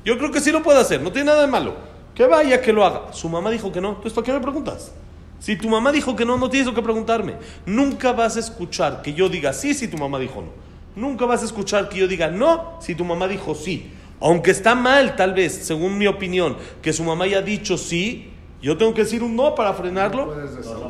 Yo 0.05 0.19
creo 0.19 0.31
que 0.31 0.41
sí 0.41 0.53
lo 0.53 0.63
puede 0.63 0.81
hacer. 0.81 1.01
No 1.01 1.11
tiene 1.11 1.27
nada 1.27 1.41
de 1.41 1.47
malo. 1.47 1.75
Que 2.15 2.27
vaya, 2.27 2.61
que 2.61 2.73
lo 2.73 2.85
haga. 2.85 3.13
Su 3.13 3.29
mamá 3.29 3.51
dijo 3.51 3.73
que 3.73 3.81
no. 3.81 3.91
Entonces, 3.91 4.13
¿para 4.13 4.25
qué 4.25 4.33
me 4.33 4.41
preguntas? 4.41 4.93
Si 5.39 5.57
tu 5.57 5.69
mamá 5.69 5.93
dijo 5.93 6.17
que 6.17 6.25
no, 6.25 6.37
no 6.37 6.51
tienes 6.51 6.73
que 6.73 6.83
preguntarme. 6.83 7.37
Nunca 7.65 8.13
vas 8.13 8.37
a 8.37 8.41
escuchar 8.41 9.03
que 9.03 9.15
yo 9.15 9.29
diga 9.29 9.53
sí 9.53 9.75
si 9.75 9.89
tu 9.89 9.97
mamá 9.97 10.19
dijo 10.19 10.43
no. 10.43 10.49
Nunca 10.97 11.27
vas 11.27 11.43
a 11.43 11.45
escuchar 11.45 11.89
que 11.89 11.99
yo 11.99 12.09
diga 12.09 12.29
no 12.29 12.79
si 12.81 12.95
tu 12.95 13.05
mamá 13.05 13.29
dijo 13.29 13.55
sí. 13.55 13.93
Aunque 14.21 14.51
está 14.51 14.75
mal, 14.75 15.15
tal 15.15 15.35
vez, 15.35 15.53
según 15.67 15.99
mi 15.99 16.07
opinión, 16.07 16.57
que 16.81 16.95
su 16.95 17.05
mamá 17.05 17.25
haya 17.25 17.43
dicho 17.43 17.77
sí, 17.77 18.33
yo 18.63 18.77
tengo 18.77 18.95
que 18.95 19.03
decir 19.03 19.23
un 19.23 19.37
no 19.37 19.55
para 19.55 19.75
frenarlo. 19.75 20.35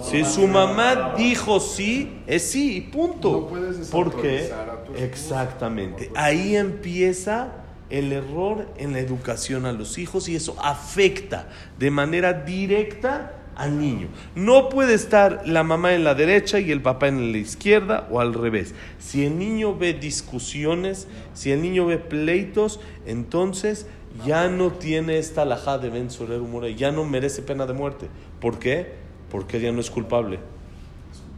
si 0.02 0.24
su 0.24 0.46
mamá 0.46 1.14
dijo 1.16 1.60
sí, 1.60 2.20
es 2.26 2.50
sí 2.50 2.76
y 2.76 2.80
punto. 2.82 3.50
No 3.52 3.90
¿Por 3.90 4.20
qué? 4.20 4.50
Exactamente. 4.96 6.10
Ahí 6.14 6.56
empieza 6.56 7.52
el 7.90 8.12
error 8.12 8.66
en 8.78 8.92
la 8.92 9.00
educación 9.00 9.66
a 9.66 9.72
los 9.72 9.98
hijos 9.98 10.28
y 10.28 10.36
eso 10.36 10.56
afecta 10.62 11.48
de 11.78 11.90
manera 11.90 12.32
directa 12.32 13.32
al 13.56 13.80
niño. 13.80 14.08
No 14.34 14.68
puede 14.68 14.94
estar 14.94 15.42
la 15.46 15.62
mamá 15.62 15.94
en 15.94 16.04
la 16.04 16.14
derecha 16.14 16.60
y 16.60 16.70
el 16.70 16.82
papá 16.82 17.08
en 17.08 17.32
la 17.32 17.38
izquierda 17.38 18.06
o 18.10 18.20
al 18.20 18.34
revés. 18.34 18.74
Si 18.98 19.24
el 19.24 19.38
niño 19.38 19.76
ve 19.76 19.94
discusiones, 19.94 21.08
si 21.32 21.52
el 21.52 21.62
niño 21.62 21.86
ve 21.86 21.98
pleitos, 21.98 22.80
entonces 23.06 23.86
ya 24.24 24.48
no 24.48 24.72
tiene 24.72 25.18
esta 25.18 25.42
alajá 25.42 25.78
de 25.78 25.90
Ben 25.90 26.10
Soler 26.10 26.40
Humor, 26.40 26.66
ya 26.68 26.92
no 26.92 27.04
merece 27.04 27.42
pena 27.42 27.66
de 27.66 27.72
muerte. 27.72 28.08
¿Por 28.40 28.58
qué? 28.58 28.94
Porque 29.30 29.60
ya 29.60 29.72
no 29.72 29.80
es 29.80 29.90
culpable. 29.90 30.38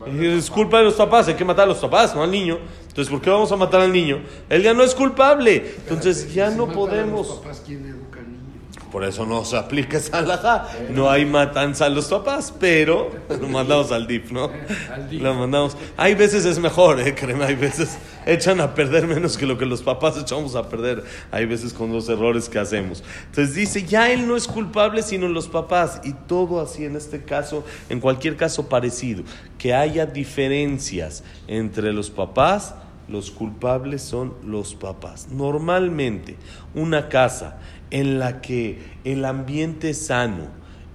Es 0.06 0.50
culpa 0.50 0.78
de 0.78 0.84
los 0.84 0.94
papás, 0.94 1.26
hay 1.28 1.34
que 1.34 1.44
matar 1.44 1.64
a 1.64 1.68
los 1.68 1.78
papás, 1.78 2.14
no 2.14 2.22
al 2.22 2.30
niño. 2.30 2.58
Entonces, 2.86 3.10
¿por 3.10 3.20
qué 3.20 3.30
vamos 3.30 3.50
a 3.50 3.56
matar 3.56 3.80
al 3.80 3.92
niño? 3.92 4.20
Él 4.48 4.62
ya 4.62 4.72
no 4.72 4.82
es 4.82 4.94
culpable. 4.94 5.74
Entonces, 5.88 6.32
ya 6.32 6.50
no 6.50 6.68
podemos. 6.68 7.40
Por 8.90 9.04
eso 9.04 9.26
no 9.26 9.44
se 9.44 9.56
aplica 9.56 9.98
esa. 9.98 10.68
No 10.90 11.10
hay 11.10 11.26
matanza 11.26 11.86
a 11.86 11.88
los 11.90 12.06
papás, 12.06 12.54
pero 12.58 13.10
lo 13.28 13.48
mandamos 13.48 13.92
al 13.92 14.06
DIF, 14.06 14.32
¿no? 14.32 14.50
Lo 15.10 15.34
mandamos. 15.34 15.76
Hay 15.96 16.14
veces 16.14 16.44
es 16.46 16.58
mejor, 16.58 17.00
¿eh? 17.00 17.14
Créeme, 17.14 17.44
hay 17.44 17.54
veces 17.54 17.98
echan 18.24 18.60
a 18.60 18.74
perder 18.74 19.06
menos 19.06 19.36
que 19.36 19.46
lo 19.46 19.58
que 19.58 19.66
los 19.66 19.82
papás 19.82 20.16
echamos 20.16 20.54
a 20.54 20.68
perder. 20.68 21.04
Hay 21.30 21.44
veces 21.44 21.72
con 21.72 21.92
los 21.92 22.08
errores 22.08 22.48
que 22.48 22.58
hacemos. 22.58 23.04
Entonces 23.26 23.54
dice, 23.54 23.84
ya 23.84 24.10
él 24.10 24.26
no 24.26 24.36
es 24.36 24.46
culpable, 24.48 25.02
sino 25.02 25.28
los 25.28 25.48
papás. 25.48 26.00
Y 26.04 26.12
todo 26.12 26.60
así 26.60 26.84
en 26.84 26.96
este 26.96 27.22
caso, 27.22 27.64
en 27.90 28.00
cualquier 28.00 28.36
caso 28.36 28.68
parecido. 28.68 29.22
Que 29.58 29.74
haya 29.74 30.06
diferencias 30.06 31.24
entre 31.46 31.92
los 31.92 32.10
papás 32.10 32.74
los 33.08 33.30
culpables 33.30 34.02
son 34.02 34.34
los 34.44 34.74
papás. 34.74 35.28
Normalmente, 35.30 36.36
una 36.74 37.08
casa 37.08 37.58
en 37.90 38.18
la 38.18 38.40
que 38.40 38.78
el 39.04 39.24
ambiente 39.24 39.90
es 39.90 40.06
sano, 40.06 40.46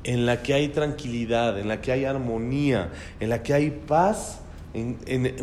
en 0.03 0.25
la 0.25 0.41
que 0.41 0.53
hay 0.53 0.67
tranquilidad, 0.69 1.59
en 1.59 1.67
la 1.67 1.81
que 1.81 1.91
hay 1.91 2.05
armonía, 2.05 2.91
en 3.19 3.29
la 3.29 3.41
que 3.41 3.53
hay 3.53 3.71
paz, 3.71 4.41
en, 4.73 4.97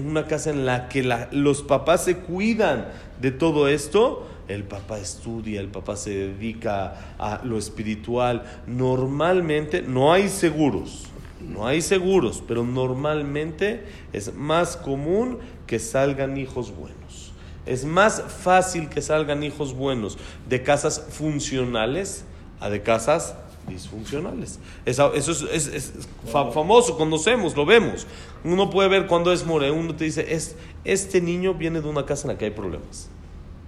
una 0.05 0.27
casa 0.27 0.51
en 0.51 0.67
la 0.67 0.89
que 0.89 1.03
los 1.33 1.63
papás 1.63 2.05
se 2.05 2.19
cuidan 2.19 2.89
de 3.21 3.31
todo 3.31 3.69
esto, 3.69 4.29
el 4.49 4.65
papá 4.65 4.99
estudia, 4.99 5.61
el 5.61 5.69
papá 5.69 5.97
se 5.97 6.11
dedica 6.11 7.15
a 7.19 7.41
lo 7.45 7.57
espiritual. 7.57 8.43
Normalmente 8.67 9.83
no 9.83 10.13
hay 10.13 10.29
seguros, 10.29 11.07
no 11.41 11.67
hay 11.67 11.81
seguros, 11.81 12.43
pero 12.47 12.65
normalmente 12.65 13.85
es 14.13 14.35
más 14.35 14.77
común 14.77 15.39
que 15.71 15.79
salgan 15.79 16.37
hijos 16.37 16.75
buenos. 16.75 17.31
Es 17.65 17.85
más 17.85 18.25
fácil 18.43 18.89
que 18.89 19.01
salgan 19.01 19.45
hijos 19.45 19.73
buenos 19.73 20.19
de 20.49 20.65
casas 20.65 21.01
funcionales 21.11 22.25
a 22.59 22.69
de 22.69 22.83
casas 22.83 23.37
disfuncionales. 23.69 24.59
Eso, 24.85 25.13
es, 25.15 25.93
famoso, 26.27 26.99
conocemos, 26.99 27.57
lo 27.57 27.65
vemos. 27.65 28.05
Uno 28.43 28.69
puede 28.69 28.89
ver 28.89 29.07
cuando 29.07 29.33
es 29.33 29.47
more, 29.47 29.71
uno 29.71 29.95
te 29.95 30.07
dice, 30.07 30.35
es, 30.35 30.57
este 30.83 31.21
niño 31.21 31.55
viene 31.55 31.81
de 31.81 31.89
una 31.89 32.05
casa 32.05 32.27
en 32.27 32.33
la 32.33 32.39
que 32.39 32.47
hay 32.47 32.51
problemas. 32.51 33.09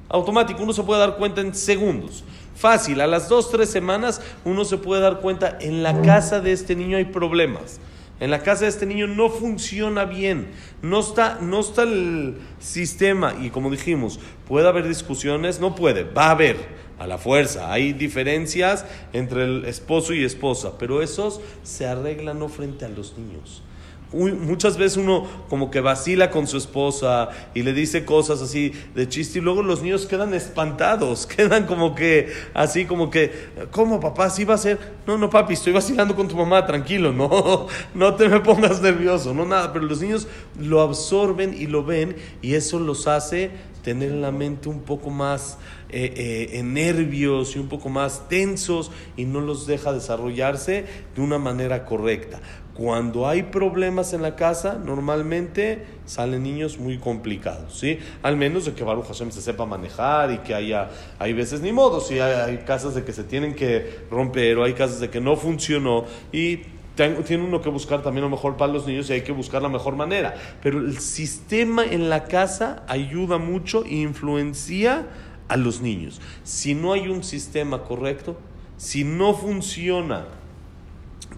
Automático, 0.09 0.61
uno 0.61 0.73
se 0.73 0.83
puede 0.83 0.99
dar 0.99 1.19
cuenta 1.19 1.41
en 1.41 1.55
segundos. 1.55 2.25
Fácil, 2.57 3.01
a 3.01 3.07
las 3.07 3.29
dos, 3.29 3.49
tres 3.49 3.71
semanas 3.71 4.21
uno 4.45 4.65
se 4.65 4.77
puede 4.77 5.03
dar 5.03 5.21
cuenta, 5.21 5.57
en 5.61 5.85
la 5.85 6.03
casa 6.03 6.41
de 6.41 6.51
este 6.51 6.75
niño 6.75 6.97
hay 6.97 7.05
problemas. 7.05 7.79
En 8.23 8.31
la 8.31 8.45
casa 8.45 8.67
de 8.67 8.71
este 8.71 8.87
niño 8.87 9.09
no 9.09 9.31
funciona 9.31 10.05
bien, 10.05 10.53
no 10.81 11.01
está, 11.01 11.41
no 11.41 11.59
está 11.59 11.83
el 11.83 12.37
sistema. 12.61 13.35
Y 13.43 13.51
como 13.51 13.69
dijimos, 13.69 14.21
puede 14.47 14.69
haber 14.69 14.87
discusiones, 14.87 15.59
no 15.59 15.75
puede, 15.75 16.05
va 16.05 16.27
a 16.27 16.31
haber 16.31 16.57
a 17.01 17.09
la 17.09 17.19
fuerza, 17.19 17.73
hay 17.73 17.93
diferencias 17.93 18.87
entre 19.13 19.43
el 19.43 19.65
esposo 19.65 20.15
y 20.15 20.23
esposa, 20.23 20.79
pero 20.79 21.03
esos 21.03 21.41
se 21.65 21.85
arreglan 21.85 22.39
no 22.39 22.49
frente 22.49 22.85
a 22.85 22.89
los 22.91 23.19
niños 23.19 23.65
muchas 24.13 24.77
veces 24.77 24.99
uno 24.99 25.27
como 25.49 25.71
que 25.71 25.81
vacila 25.81 26.31
con 26.31 26.47
su 26.47 26.57
esposa 26.57 27.31
y 27.55 27.63
le 27.63 27.73
dice 27.73 28.05
cosas 28.05 28.43
así 28.43 28.73
de 28.95 29.09
chiste 29.09 29.39
y 29.39 29.43
luego 29.43 29.63
los 29.63 29.83
niños 29.83 30.07
quedan 30.07 30.35
espantados, 30.35 31.27
quedan 31.37 31.67
como 31.67 31.95
que 31.95 32.33
así 32.55 32.85
como 32.85 33.11
que, 33.11 33.33
¿cómo 33.71 34.01
papá? 34.01 34.31
¿Sí 34.31 34.45
va 34.45 34.55
a 34.55 34.59
ser? 34.59 34.79
No, 35.07 35.19
no 35.19 35.31
papi, 35.31 35.55
estoy 35.55 35.73
vacilando 35.73 36.15
con 36.15 36.29
tu 36.29 36.37
mamá, 36.37 36.65
tranquilo, 36.67 37.13
no, 37.13 37.67
no 37.95 38.15
te 38.15 38.29
me 38.29 38.41
pongas 38.41 38.81
nervioso, 38.81 39.35
no 39.35 39.45
nada, 39.45 39.73
pero 39.73 39.87
los 39.87 40.01
niños 40.01 40.27
lo 40.59 40.81
absorben 40.81 41.55
y 41.59 41.67
lo 41.67 41.85
ven 41.85 42.17
y 42.41 42.55
eso 42.55 42.79
los 42.79 43.07
hace 43.07 43.51
tener 43.83 44.13
la 44.13 44.31
mente 44.31 44.69
un 44.69 44.81
poco 44.81 45.11
más 45.11 45.59
eh, 45.91 46.15
eh, 46.17 46.59
en 46.59 46.73
nervios 46.73 47.55
y 47.55 47.59
un 47.59 47.69
poco 47.69 47.89
más 47.89 48.29
tensos 48.29 48.91
y 49.17 49.25
no 49.25 49.41
los 49.41 49.67
deja 49.67 49.93
desarrollarse 49.93 50.87
de 51.15 51.21
una 51.21 51.39
manera 51.39 51.85
correcta. 51.85 52.41
Cuando 52.75 53.29
hay 53.29 53.43
problemas 53.43 54.15
en 54.15 54.23
la 54.23 54.35
casa, 54.35 54.81
normalmente 54.83 55.85
salen 56.07 56.43
niños 56.43 56.79
muy 56.79 56.97
complicados, 56.97 57.79
¿sí? 57.79 57.99
Al 58.23 58.39
menos 58.39 58.65
de 58.65 58.73
que 58.73 58.83
Baruch 58.83 59.07
Hashem 59.09 59.31
se 59.31 59.43
sepa 59.43 59.67
manejar 59.67 60.33
y 60.33 60.39
que 60.39 60.55
haya, 60.55 60.89
hay 61.19 61.35
veces 61.35 61.61
ni 61.61 61.71
modo, 61.71 62.01
¿sí? 62.01 62.19
Hay, 62.19 62.59
casas 62.59 62.95
de 62.95 63.05
que 63.05 63.13
se 63.13 63.25
tienen 63.25 63.55
que 63.55 64.07
romper 64.11 64.57
o 64.57 64.65
hay 64.65 64.73
casas 64.73 65.01
de 65.01 65.11
que 65.11 65.21
no 65.21 65.37
funcionó 65.37 66.07
y 66.33 66.61
tiene 66.97 67.45
uno 67.45 67.61
que 67.61 67.69
buscar 67.69 68.03
también 68.03 68.25
lo 68.25 68.31
mejor 68.31 68.57
para 68.57 68.73
los 68.73 68.87
niños 68.87 69.11
y 69.11 69.15
hay 69.15 69.23
que 69.23 69.33
buscar 69.33 69.61
la 69.61 69.69
mejor 69.69 69.95
manera. 69.95 70.35
Pero 70.63 70.79
el 70.79 70.99
sistema 70.99 71.85
en 71.85 72.09
la 72.09 72.25
casa 72.25 72.85
ayuda 72.89 73.37
mucho 73.37 73.85
e 73.85 73.97
influencia 73.97 75.09
a 75.49 75.59
los 75.59 75.83
niños. 75.83 76.23
Si 76.43 76.75
no 76.75 76.95
hay 76.95 77.09
un 77.09 77.23
sistema 77.23 77.83
correcto, 77.83 78.39
si 78.79 79.05
no 79.05 79.35
funciona 79.35 80.27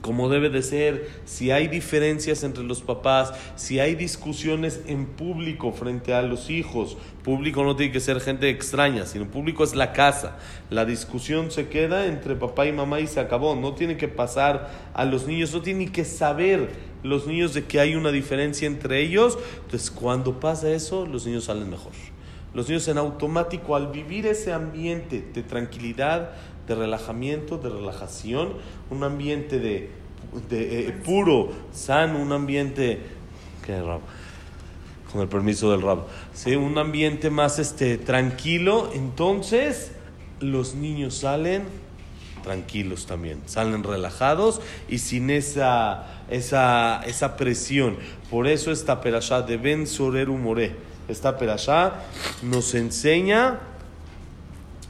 como 0.05 0.29
debe 0.29 0.51
de 0.51 0.61
ser, 0.61 1.09
si 1.25 1.51
hay 1.51 1.67
diferencias 1.67 2.45
entre 2.45 2.63
los 2.63 2.83
papás, 2.83 3.33
si 3.57 3.81
hay 3.81 3.95
discusiones 3.95 4.83
en 4.87 5.07
público 5.07 5.73
frente 5.73 6.13
a 6.13 6.21
los 6.21 6.51
hijos, 6.51 6.99
público 7.23 7.65
no 7.65 7.75
tiene 7.75 7.91
que 7.91 8.01
ser 8.01 8.21
gente 8.21 8.51
extraña, 8.51 9.07
sino 9.07 9.25
público 9.31 9.65
es 9.65 9.75
la 9.75 9.95
casa. 9.95 10.37
La 10.69 10.85
discusión 10.85 11.51
se 11.51 11.69
queda 11.69 12.05
entre 12.05 12.37
papá 12.37 12.67
y 12.67 12.73
mamá 12.73 13.01
y 13.01 13.07
se 13.07 13.19
acabó, 13.19 13.57
no 13.57 13.73
tiene 13.73 13.97
que 13.97 14.09
pasar 14.09 14.91
a 14.93 15.07
los 15.07 15.27
niños, 15.27 15.55
no 15.55 15.63
tienen 15.63 15.91
que 15.91 16.05
saber 16.05 16.69
los 17.03 17.27
niños 17.27 17.55
de 17.55 17.65
que 17.65 17.81
hay 17.81 17.95
una 17.95 18.11
diferencia 18.11 18.67
entre 18.67 19.01
ellos. 19.01 19.39
Entonces, 19.63 19.91
cuando 19.91 20.39
pasa 20.39 20.71
eso, 20.71 21.07
los 21.07 21.25
niños 21.25 21.45
salen 21.45 21.71
mejor. 21.71 21.93
Los 22.53 22.69
niños 22.69 22.87
en 22.89 22.99
automático, 22.99 23.75
al 23.75 23.89
vivir 23.89 24.27
ese 24.27 24.53
ambiente 24.53 25.25
de 25.33 25.43
tranquilidad, 25.43 26.31
de 26.67 26.75
relajamiento, 26.75 27.59
de 27.59 27.69
relajación, 27.69 28.55
un 28.91 29.05
ambiente 29.05 29.59
de, 29.59 29.91
de 30.49 30.89
eh, 30.89 30.93
puro, 30.93 31.51
sano, 31.73 32.19
un 32.19 32.33
ambiente... 32.33 33.01
¿Qué 33.65 33.81
rab? 33.81 34.01
Con 35.11 35.23
el 35.23 35.29
permiso 35.29 35.71
del 35.71 35.83
rab. 35.83 36.01
¿sí? 36.35 36.57
Un 36.57 36.77
ambiente 36.79 37.31
más 37.31 37.59
este, 37.59 37.99
tranquilo, 37.99 38.91
entonces 38.95 39.93
los 40.41 40.75
niños 40.75 41.15
salen 41.15 41.65
tranquilos 42.43 43.07
también, 43.07 43.41
salen 43.47 43.83
relajados 43.83 44.61
y 44.89 44.99
sin 44.99 45.31
esa, 45.31 46.05
esa, 46.31 47.03
esa 47.07 47.37
presión. 47.37 47.97
Por 48.31 48.47
eso 48.47 48.71
esta 48.71 49.01
perashá 49.01 49.41
de 49.43 49.57
Ben 49.57 49.87
Soreru 49.87 50.37
More, 50.37 50.77
esta 51.09 51.39
perashá 51.39 51.95
nos 52.43 52.75
enseña 52.75 53.61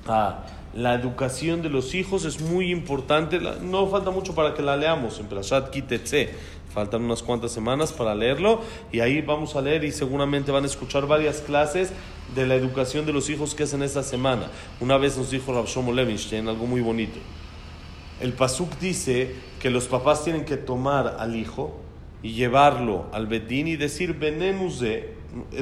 a 0.07 0.45
la 0.75 0.95
educación 0.95 1.62
de 1.62 1.71
los 1.71 1.95
hijos 1.95 2.25
es 2.25 2.40
muy 2.40 2.71
importante. 2.71 3.38
No 3.62 3.87
falta 3.87 4.11
mucho 4.11 4.35
para 4.35 4.54
que 4.54 4.62
la 4.62 4.76
leamos 4.76 5.21
en 5.21 5.26
Perashat 5.26 5.71
Kitetse. 5.71 6.31
Faltan 6.73 7.04
unas 7.04 7.23
cuantas 7.23 7.52
semanas 7.52 7.93
para 7.93 8.16
leerlo 8.16 8.61
y 8.90 8.99
ahí 8.99 9.21
vamos 9.21 9.54
a 9.54 9.61
leer 9.61 9.85
y 9.85 9.93
seguramente 9.93 10.50
van 10.50 10.64
a 10.64 10.66
escuchar 10.66 11.07
varias 11.07 11.40
clases 11.40 11.93
de 12.35 12.47
la 12.47 12.57
educación 12.57 13.07
de 13.07 13.12
los 13.12 13.31
hijos 13.31 13.54
que 13.54 13.62
hacen 13.62 13.83
esta 13.83 14.02
semana. 14.02 14.49
Una 14.81 14.99
vez 14.99 15.16
nos 15.16 15.31
dijo 15.31 15.52
Rav 15.52 15.66
Shlomo 15.66 15.93
Levinstein 15.93 16.49
algo 16.49 16.66
muy 16.66 16.81
bonito. 16.81 17.21
El 18.21 18.33
Pasuk 18.33 18.76
dice 18.81 19.35
que 19.61 19.71
los 19.71 19.87
papás 19.87 20.25
tienen 20.25 20.45
que 20.45 20.57
tomar 20.57 21.16
al 21.21 21.37
hijo 21.37 21.81
y 22.25 22.33
llevarlo 22.33 23.07
al 23.12 23.28
Bedín 23.28 23.69
y 23.69 23.76
decir, 23.76 24.14
Benenuze, 24.14 25.11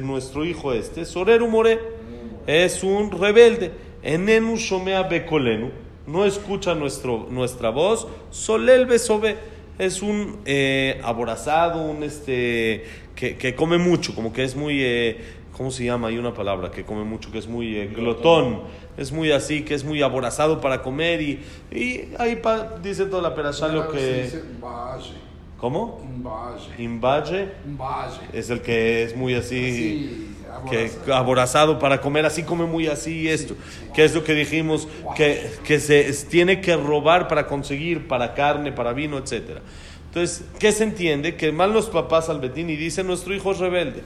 nuestro 0.03 0.45
hijo 0.47 0.73
este, 0.73 1.05
Soreru 1.05 1.49
More, 1.49 1.79
es 2.47 2.83
un 2.83 3.11
rebelde. 3.11 3.92
Enenu 4.03 4.57
Shomea 4.57 5.05
Bekolenu, 5.05 5.71
no 6.07 6.25
escucha 6.25 6.75
nuestro, 6.75 7.29
nuestra 7.31 7.71
voz, 7.71 8.07
Solel 8.31 8.87
Besobe, 8.87 9.37
es 9.79 10.03
un 10.03 10.41
eh, 10.45 11.01
aborazado, 11.03 11.83
un 11.83 12.03
este, 12.03 12.85
que, 13.15 13.37
que, 13.37 13.55
come 13.55 13.79
mucho, 13.79 14.15
como 14.15 14.33
que 14.33 14.45
es 14.45 14.57
muy... 14.57 14.83
Eh, 14.83 15.43
¿cómo 15.57 15.71
se 15.71 15.85
llama? 15.85 16.09
Hay 16.09 16.19
una 16.19 16.35
palabra 16.35 16.71
que 16.71 16.85
come 16.85 17.05
mucho, 17.05 17.31
que 17.31 17.39
es 17.39 17.47
muy 17.47 17.77
eh, 17.77 17.87
glotón, 17.87 18.63
es 18.97 19.13
muy 19.13 19.31
así, 19.31 19.63
que 19.63 19.75
es 19.75 19.85
muy 19.85 20.03
aborazado 20.03 20.61
para 20.61 20.83
comer 20.83 21.21
y, 21.21 21.41
y 21.71 22.09
ahí 22.19 22.37
pa, 22.37 22.79
dice 22.83 23.07
toda 23.07 23.23
la 23.23 23.35
perashá 23.35 23.69
lo 23.69 23.89
que... 23.89 24.29
¿Cómo? 25.59 26.01
Imbaje. 26.79 27.49
Es 28.33 28.51
el 28.51 28.63
que 28.63 29.05
es 29.05 29.17
muy 29.17 29.35
así, 29.35 30.32
que 30.69 30.91
aborazado 31.13 31.79
para 31.79 32.01
comer, 32.01 32.27
así 32.27 32.43
come 32.43 32.65
muy 32.65 32.87
así 32.87 33.29
esto. 33.29 33.55
Que 33.95 34.05
es 34.05 34.15
lo 34.15 34.25
que 34.25 34.35
dijimos, 34.35 34.89
que, 35.17 35.51
que 35.65 35.81
se 35.81 36.13
tiene 36.29 36.61
que 36.61 36.77
robar 36.77 37.29
para 37.29 37.47
conseguir, 37.47 38.09
para 38.09 38.35
carne, 38.35 38.73
para 38.73 38.93
vino, 38.93 39.19
etc. 39.19 39.61
Entonces, 40.07 40.45
¿qué 40.59 40.73
se 40.73 40.85
entiende? 40.85 41.37
Que 41.37 41.53
mal 41.53 41.73
los 41.73 41.89
papás 41.89 42.29
al 42.29 42.41
Betín 42.41 42.71
y 42.71 42.77
dicen, 42.77 43.07
nuestro 43.07 43.35
hijo 43.35 43.53
es 43.53 43.59
rebelde. 43.59 44.03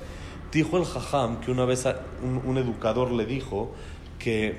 Dijo 0.53 0.79
el 0.79 0.85
jajam 0.85 1.41
que 1.41 1.51
una 1.51 1.65
vez 1.65 1.85
un, 2.23 2.41
un 2.45 2.59
educador 2.59 3.11
le 3.13 3.27
dijo 3.27 3.75
que 4.19 4.57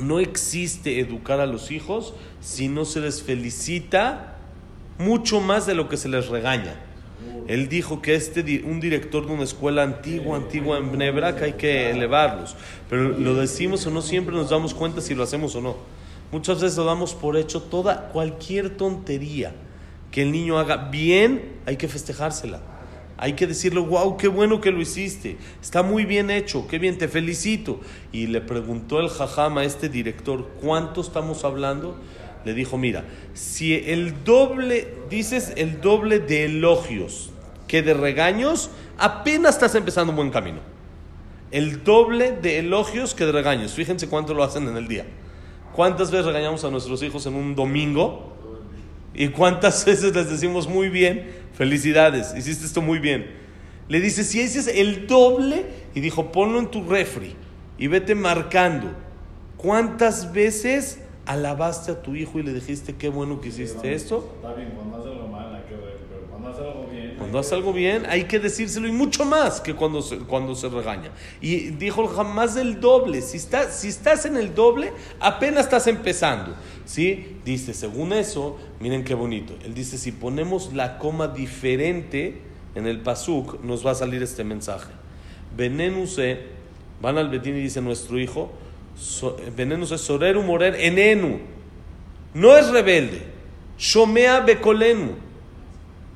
no 0.00 0.20
existe 0.20 1.00
educar 1.00 1.40
a 1.40 1.46
los 1.46 1.70
hijos 1.70 2.14
si 2.40 2.68
no 2.68 2.84
se 2.84 3.00
les 3.00 3.22
felicita 3.22 4.36
mucho 4.98 5.40
más 5.40 5.66
de 5.66 5.74
lo 5.74 5.88
que 5.88 5.96
se 5.96 6.08
les 6.08 6.28
regaña. 6.28 6.74
Él 7.48 7.68
dijo 7.68 8.00
que 8.00 8.14
este 8.14 8.62
un 8.64 8.80
director 8.80 9.26
de 9.26 9.32
una 9.32 9.44
escuela 9.44 9.82
antigua, 9.82 10.36
antigua 10.36 10.78
en 10.78 10.92
Bnebrak, 10.92 11.42
hay 11.42 11.52
que 11.54 11.90
elevarlos. 11.90 12.56
Pero 12.88 13.08
lo 13.08 13.34
decimos 13.34 13.86
o 13.86 13.90
no 13.90 14.02
siempre 14.02 14.34
nos 14.34 14.50
damos 14.50 14.74
cuenta 14.74 15.00
si 15.00 15.14
lo 15.14 15.22
hacemos 15.22 15.54
o 15.56 15.60
no. 15.60 15.76
Muchas 16.32 16.60
veces 16.60 16.78
lo 16.78 16.84
damos 16.84 17.14
por 17.14 17.36
hecho 17.36 17.62
toda 17.62 18.08
cualquier 18.10 18.76
tontería 18.76 19.52
que 20.10 20.22
el 20.22 20.32
niño 20.32 20.58
haga 20.58 20.88
bien, 20.90 21.56
hay 21.66 21.76
que 21.76 21.88
festejársela. 21.88 22.60
Hay 23.16 23.34
que 23.34 23.46
decirle, 23.46 23.80
wow, 23.80 24.16
qué 24.16 24.28
bueno 24.28 24.60
que 24.60 24.70
lo 24.70 24.80
hiciste. 24.80 25.36
Está 25.60 25.82
muy 25.82 26.06
bien 26.06 26.30
hecho, 26.30 26.66
qué 26.68 26.78
bien, 26.78 26.96
te 26.96 27.06
felicito. 27.06 27.80
Y 28.12 28.28
le 28.28 28.40
preguntó 28.40 28.98
el 28.98 29.10
jajama 29.10 29.60
a 29.60 29.64
este 29.64 29.88
director, 29.88 30.48
¿cuánto 30.62 31.02
estamos 31.02 31.44
hablando? 31.44 31.96
Le 32.44 32.54
dijo, 32.54 32.78
mira, 32.78 33.04
si 33.34 33.74
el 33.74 34.24
doble, 34.24 34.88
dices 35.10 35.52
el 35.56 35.80
doble 35.80 36.18
de 36.20 36.46
elogios 36.46 37.30
que 37.68 37.82
de 37.82 37.94
regaños, 37.94 38.70
apenas 38.98 39.54
estás 39.54 39.74
empezando 39.74 40.10
un 40.12 40.16
buen 40.16 40.30
camino. 40.30 40.60
El 41.50 41.84
doble 41.84 42.32
de 42.32 42.58
elogios 42.58 43.14
que 43.14 43.26
de 43.26 43.32
regaños. 43.32 43.72
Fíjense 43.72 44.08
cuánto 44.08 44.34
lo 44.34 44.42
hacen 44.42 44.68
en 44.68 44.76
el 44.76 44.88
día. 44.88 45.04
¿Cuántas 45.74 46.10
veces 46.10 46.26
regañamos 46.26 46.64
a 46.64 46.70
nuestros 46.70 47.02
hijos 47.02 47.26
en 47.26 47.34
un 47.34 47.54
domingo? 47.54 48.36
¿Y 49.14 49.28
cuántas 49.28 49.84
veces 49.86 50.14
les 50.14 50.30
decimos 50.30 50.68
muy 50.68 50.88
bien? 50.88 51.30
Felicidades, 51.54 52.34
hiciste 52.36 52.66
esto 52.66 52.80
muy 52.80 52.98
bien. 52.98 53.38
Le 53.88 54.00
dice, 54.00 54.24
si 54.24 54.40
ese 54.40 54.60
es 54.60 54.68
el 54.68 55.06
doble, 55.06 55.66
y 55.94 56.00
dijo, 56.00 56.30
ponlo 56.30 56.58
en 56.58 56.70
tu 56.70 56.88
refri 56.88 57.34
y 57.76 57.88
vete 57.88 58.14
marcando. 58.14 58.92
¿Cuántas 59.56 60.32
veces 60.32 61.00
alabaste 61.30 61.92
a 61.92 62.02
tu 62.02 62.16
hijo 62.16 62.40
y 62.40 62.42
le 62.42 62.52
dijiste 62.52 62.96
qué 62.96 63.08
bueno 63.08 63.40
que 63.40 63.50
hiciste 63.50 63.94
esto? 63.94 64.32
Está 64.36 64.52
bien, 64.54 64.72
cuando 64.74 64.98
hace 64.98 65.08
algo 65.10 65.28
mal 65.28 65.54
hay 65.54 65.62
que 65.62 65.76
ver, 65.76 65.98
pero 66.08 66.22
cuando 66.28 66.48
hace 66.48 66.60
algo 66.60 66.88
bien. 66.90 67.14
Cuando 67.16 67.38
hace 67.38 67.54
algo 67.54 67.72
bien 67.72 68.06
hay 68.08 68.24
que 68.24 68.40
decírselo 68.40 68.88
y 68.88 68.92
mucho 68.92 69.24
más 69.24 69.60
que 69.60 69.74
cuando 69.74 70.02
se, 70.02 70.18
cuando 70.18 70.56
se 70.56 70.68
regaña. 70.68 71.12
Y 71.40 71.70
dijo 71.70 72.08
jamás 72.08 72.56
del 72.56 72.80
doble. 72.80 73.22
Si, 73.22 73.36
estás 73.36 73.76
si 73.78 73.86
estás 73.86 74.24
en 74.24 74.36
el 74.36 74.56
doble, 74.56 74.92
apenas 75.20 75.66
estás 75.66 75.86
empezando. 75.86 76.56
¿Sí? 76.84 77.36
Dice, 77.44 77.74
según 77.74 78.12
eso, 78.12 78.58
miren 78.80 79.04
qué 79.04 79.14
bonito. 79.14 79.54
Él 79.64 79.72
dice, 79.72 79.98
si 79.98 80.10
ponemos 80.10 80.72
la 80.72 80.98
coma 80.98 81.28
diferente 81.28 82.40
en 82.74 82.88
el 82.88 83.02
pasuk, 83.02 83.62
nos 83.62 83.86
va 83.86 83.92
a 83.92 83.94
salir 83.94 84.20
este 84.20 84.42
mensaje. 84.42 84.90
Venenuse, 85.56 86.40
van 87.00 87.18
al 87.18 87.28
Betín 87.28 87.56
y 87.56 87.60
dice 87.60 87.80
nuestro 87.80 88.18
hijo, 88.18 88.50
so, 88.96 89.36
venenuse 89.56 89.98
soreru 89.98 90.42
morer 90.42 90.74
enenu. 90.76 91.38
No 92.34 92.56
es 92.56 92.68
rebelde. 92.68 93.22
Shomea 93.78 94.40
bekolenu. 94.40 95.14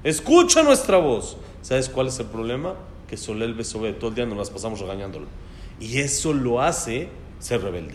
Escucha 0.02 0.62
nuestra 0.62 0.98
voz. 0.98 1.36
¿Sabes 1.62 1.88
cuál 1.88 2.08
es 2.08 2.18
el 2.20 2.26
problema? 2.26 2.74
Que 3.08 3.16
Solel 3.16 3.54
Besobe, 3.54 3.92
todo 3.94 4.10
el 4.10 4.16
día 4.16 4.26
nos 4.26 4.36
las 4.36 4.50
pasamos 4.50 4.80
regañándolo. 4.80 5.26
Y 5.80 5.98
eso 5.98 6.32
lo 6.32 6.60
hace 6.60 7.08
ser 7.38 7.62
rebelde. 7.62 7.94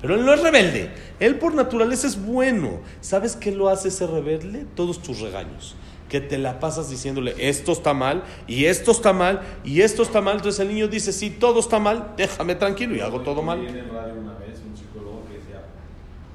Pero 0.00 0.14
él 0.14 0.24
no 0.24 0.32
es 0.32 0.42
rebelde. 0.42 0.90
Él 1.20 1.36
por 1.38 1.54
naturaleza 1.54 2.06
es 2.06 2.20
bueno. 2.20 2.80
¿Sabes 3.00 3.36
qué 3.36 3.52
lo 3.52 3.68
hace 3.68 3.90
ser 3.90 4.10
rebelde? 4.10 4.66
Todos 4.74 5.00
tus 5.00 5.20
regaños. 5.20 5.76
Que 6.12 6.20
te 6.20 6.36
la 6.36 6.60
pasas 6.60 6.90
diciéndole, 6.90 7.34
esto 7.38 7.72
está 7.72 7.94
mal, 7.94 8.22
y 8.46 8.66
esto 8.66 8.90
está 8.90 9.14
mal, 9.14 9.40
y 9.64 9.80
esto 9.80 10.02
está 10.02 10.20
mal. 10.20 10.36
Entonces 10.36 10.60
el 10.60 10.68
niño 10.68 10.86
dice, 10.86 11.10
sí, 11.10 11.30
todo 11.30 11.58
está 11.60 11.78
mal, 11.78 12.12
déjame 12.18 12.54
tranquilo 12.54 12.94
y 12.94 13.00
hago 13.00 13.22
todo 13.22 13.40
mal. 13.40 13.66
En 13.66 13.74
el 13.74 13.88
radio 13.88 14.20
una 14.20 14.34
vez 14.34 14.60
un 14.60 14.76
psicólogo 14.76 15.22
que 15.26 15.38
decía 15.38 15.62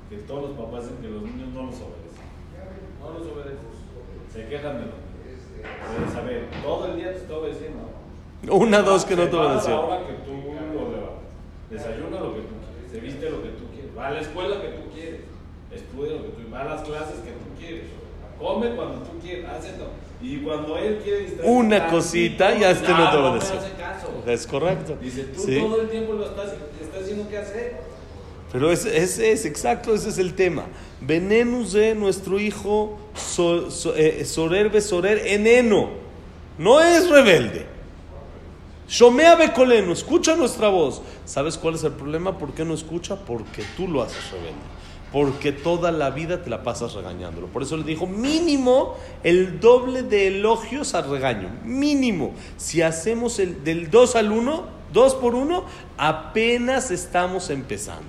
que 0.10 0.18
todos 0.26 0.50
los 0.50 0.58
papás 0.58 0.86
dicen 0.86 0.98
que 0.98 1.10
los 1.10 1.22
niños 1.22 1.50
no 1.54 1.62
los 1.70 1.76
obedecen. 1.76 2.26
No 3.00 3.20
los 3.20 3.28
obedecen. 3.32 3.70
Se 4.34 4.48
quejan 4.50 4.74
de 4.82 4.86
los 4.90 4.98
niños. 4.98 5.46
Deben 5.94 6.12
saber, 6.12 6.48
todo 6.64 6.86
el 6.88 6.96
día 6.98 7.12
te 7.14 7.20
está 7.20 7.38
obedeciendo. 7.38 7.80
Una, 8.50 8.82
dos 8.82 9.06
que 9.06 9.16
no 9.16 9.26
te 9.26 9.30
Se 9.30 9.38
para 9.38 9.44
a 9.46 9.54
la 9.54 9.60
obedeció. 9.62 9.86
hora 9.86 10.08
que 10.08 10.14
tú 10.26 10.34
lo 10.74 10.90
levantas. 10.90 11.30
Desayuna 11.70 12.20
lo 12.20 12.34
que 12.34 12.42
tú 12.50 12.56
quieres. 12.66 12.90
Se 12.92 13.00
viste 13.00 13.30
lo 13.30 13.44
que 13.44 13.50
tú 13.50 13.66
quieres. 13.70 13.92
Va 13.96 14.08
a 14.08 14.12
la 14.12 14.22
escuela 14.22 14.60
que 14.60 14.70
tú 14.70 14.90
quieres. 14.90 15.22
Estudia 15.70 16.14
lo 16.14 16.22
que 16.24 16.30
tú 16.30 16.36
quieres. 16.42 16.52
Va 16.54 16.62
a 16.62 16.66
las 16.66 16.82
clases 16.82 17.20
que 17.22 17.30
tú 17.38 17.46
quieres. 17.62 17.94
Come 18.40 18.70
cuando 18.76 19.00
tú 19.06 19.20
quieres. 19.22 19.46
Hace 19.50 19.70
todo. 19.74 19.90
Y 20.22 20.38
cuando 20.38 20.78
él 20.78 21.00
quiere 21.04 21.20
distraerse 21.22 21.52
Una 21.52 21.88
cosita, 21.88 22.58
ya 22.58 22.72
este 22.72 22.90
no 22.92 23.12
te 23.12 23.18
obedeció. 23.18 23.60
hace 23.60 23.72
caso. 23.74 24.08
Es 24.26 24.48
correcto. 24.48 24.98
Dice, 25.02 25.24
tú 25.26 25.42
Sí. 25.44 25.60
todo 25.60 25.82
el 25.82 25.90
tiempo 25.90 26.14
lo 26.14 26.26
estás, 26.26 26.54
estás 26.82 27.00
diciendo 27.02 27.28
qué 27.30 27.38
hacer. 27.38 27.78
Pero 28.52 28.72
es, 28.72 28.86
es, 28.86 29.20
es 29.20 29.46
exacto, 29.46 29.94
ese 29.94 30.10
es 30.10 30.18
el 30.18 30.34
tema. 30.34 30.64
Venenus 31.02 31.74
de 31.74 31.94
nuestro 31.96 32.40
hijo 32.40 32.98
so, 33.14 33.70
so, 33.70 33.94
eh, 33.96 34.24
Sorer 34.26 34.70
Besorer 34.70 35.28
eneno. 35.28 35.90
No 36.58 36.80
es 36.82 37.10
rebelde. 37.10 37.66
Shomea 38.88 39.36
Becoleno, 39.36 39.92
escucha 39.92 40.36
nuestra 40.36 40.70
voz. 40.70 41.02
¿Sabes 41.26 41.58
cuál 41.58 41.76
es 41.76 41.84
el 41.84 41.92
problema? 41.92 42.38
¿Por 42.38 42.54
qué 42.54 42.64
no 42.64 42.74
escucha? 42.74 43.18
Porque 43.18 43.64
tú 43.76 43.88
lo 43.88 44.02
haces 44.02 44.32
rebelde. 44.32 44.56
Porque 45.12 45.52
toda 45.52 45.92
la 45.92 46.10
vida 46.10 46.44
te 46.44 46.50
la 46.50 46.64
pasas 46.64 46.94
regañándolo. 46.94 47.48
Por 47.48 47.64
eso 47.64 47.78
le 47.78 47.84
dijo 47.84 48.08
mínimo 48.08 48.96
el 49.24 49.60
doble 49.60 50.04
de 50.04 50.28
elogios 50.28 50.94
al 50.96 51.10
regaño. 51.10 51.50
Mínimo. 51.64 52.34
Si 52.58 52.82
hacemos 52.82 53.40
el 53.40 53.64
del 53.64 53.90
2 53.90 54.16
al 54.18 54.32
1, 54.32 54.66
2 54.92 55.16
por 55.16 55.36
1, 55.36 55.64
apenas 55.98 56.92
estamos 56.92 57.50
empezando. 57.50 58.08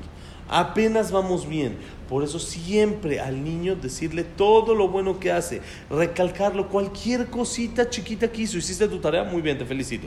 Apenas 0.49 1.13
vamos 1.13 1.49
bien. 1.49 1.77
Por 2.09 2.25
eso 2.25 2.39
siempre 2.39 3.21
al 3.21 3.45
niño 3.45 3.77
decirle 3.77 4.25
todo 4.25 4.75
lo 4.75 4.89
bueno 4.89 5.21
que 5.21 5.31
hace, 5.31 5.61
recalcarlo, 5.91 6.69
cualquier 6.69 7.27
cosita 7.27 7.91
chiquita 7.91 8.33
que 8.33 8.43
hizo, 8.43 8.57
hiciste 8.57 8.89
tu 8.89 8.99
tarea, 8.99 9.25
muy 9.25 9.43
bien, 9.43 9.59
te 9.59 9.67
felicito. 9.67 10.07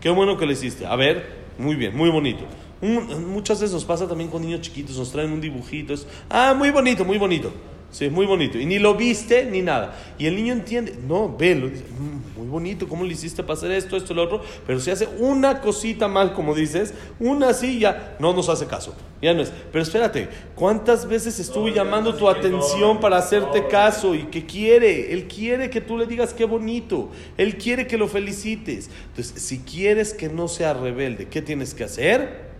Qué 0.00 0.10
bueno 0.10 0.36
que 0.36 0.44
lo 0.44 0.52
hiciste. 0.52 0.84
A 0.84 0.94
ver, 0.94 1.44
muy 1.58 1.74
bien, 1.74 1.96
muy 1.96 2.10
bonito. 2.10 2.44
Muchas 2.82 3.60
veces 3.60 3.72
nos 3.72 3.84
pasa 3.84 4.08
también 4.08 4.28
con 4.28 4.42
niños 4.42 4.60
chiquitos, 4.60 4.96
nos 4.96 5.12
traen 5.12 5.32
un 5.32 5.40
dibujito, 5.40 5.94
es, 5.94 6.06
ah, 6.28 6.54
muy 6.56 6.70
bonito, 6.70 7.04
muy 7.04 7.18
bonito. 7.18 7.52
Sí, 7.92 8.08
muy 8.08 8.24
bonito. 8.24 8.58
Y 8.58 8.64
ni 8.64 8.78
lo 8.78 8.94
viste 8.94 9.44
ni 9.44 9.60
nada. 9.60 9.94
Y 10.18 10.24
el 10.24 10.34
niño 10.34 10.54
entiende, 10.54 10.96
no, 11.06 11.36
ve, 11.36 11.54
lo 11.54 11.68
dice, 11.68 11.84
mm, 11.84 12.38
muy 12.38 12.48
bonito, 12.48 12.88
¿cómo 12.88 13.04
le 13.04 13.12
hiciste 13.12 13.42
para 13.42 13.52
hacer 13.52 13.70
esto, 13.70 13.98
esto, 13.98 14.14
lo 14.14 14.22
otro? 14.22 14.40
Pero 14.66 14.80
si 14.80 14.90
hace 14.90 15.06
una 15.18 15.60
cosita 15.60 16.08
mal, 16.08 16.32
como 16.32 16.54
dices, 16.54 16.94
una 17.20 17.52
ya 17.52 18.16
no 18.18 18.32
nos 18.32 18.48
hace 18.48 18.66
caso. 18.66 18.94
Ya 19.20 19.34
no 19.34 19.42
es. 19.42 19.52
Pero 19.70 19.82
espérate, 19.82 20.26
¿cuántas 20.54 21.06
veces 21.06 21.38
estuvo 21.38 21.68
llamando 21.68 22.14
tu 22.14 22.30
atención 22.30 22.98
para 22.98 23.18
hacerte 23.18 23.68
caso? 23.68 24.14
¿Y 24.14 24.22
qué 24.24 24.46
quiere? 24.46 25.12
Él 25.12 25.28
quiere 25.28 25.68
que 25.68 25.82
tú 25.82 25.98
le 25.98 26.06
digas 26.06 26.32
qué 26.32 26.46
bonito. 26.46 27.10
Él 27.36 27.58
quiere 27.58 27.86
que 27.86 27.98
lo 27.98 28.08
felicites. 28.08 28.88
Entonces, 29.08 29.42
si 29.42 29.58
quieres 29.58 30.14
que 30.14 30.30
no 30.30 30.48
sea 30.48 30.72
rebelde, 30.72 31.28
¿qué 31.28 31.42
tienes 31.42 31.74
que 31.74 31.84
hacer? 31.84 32.51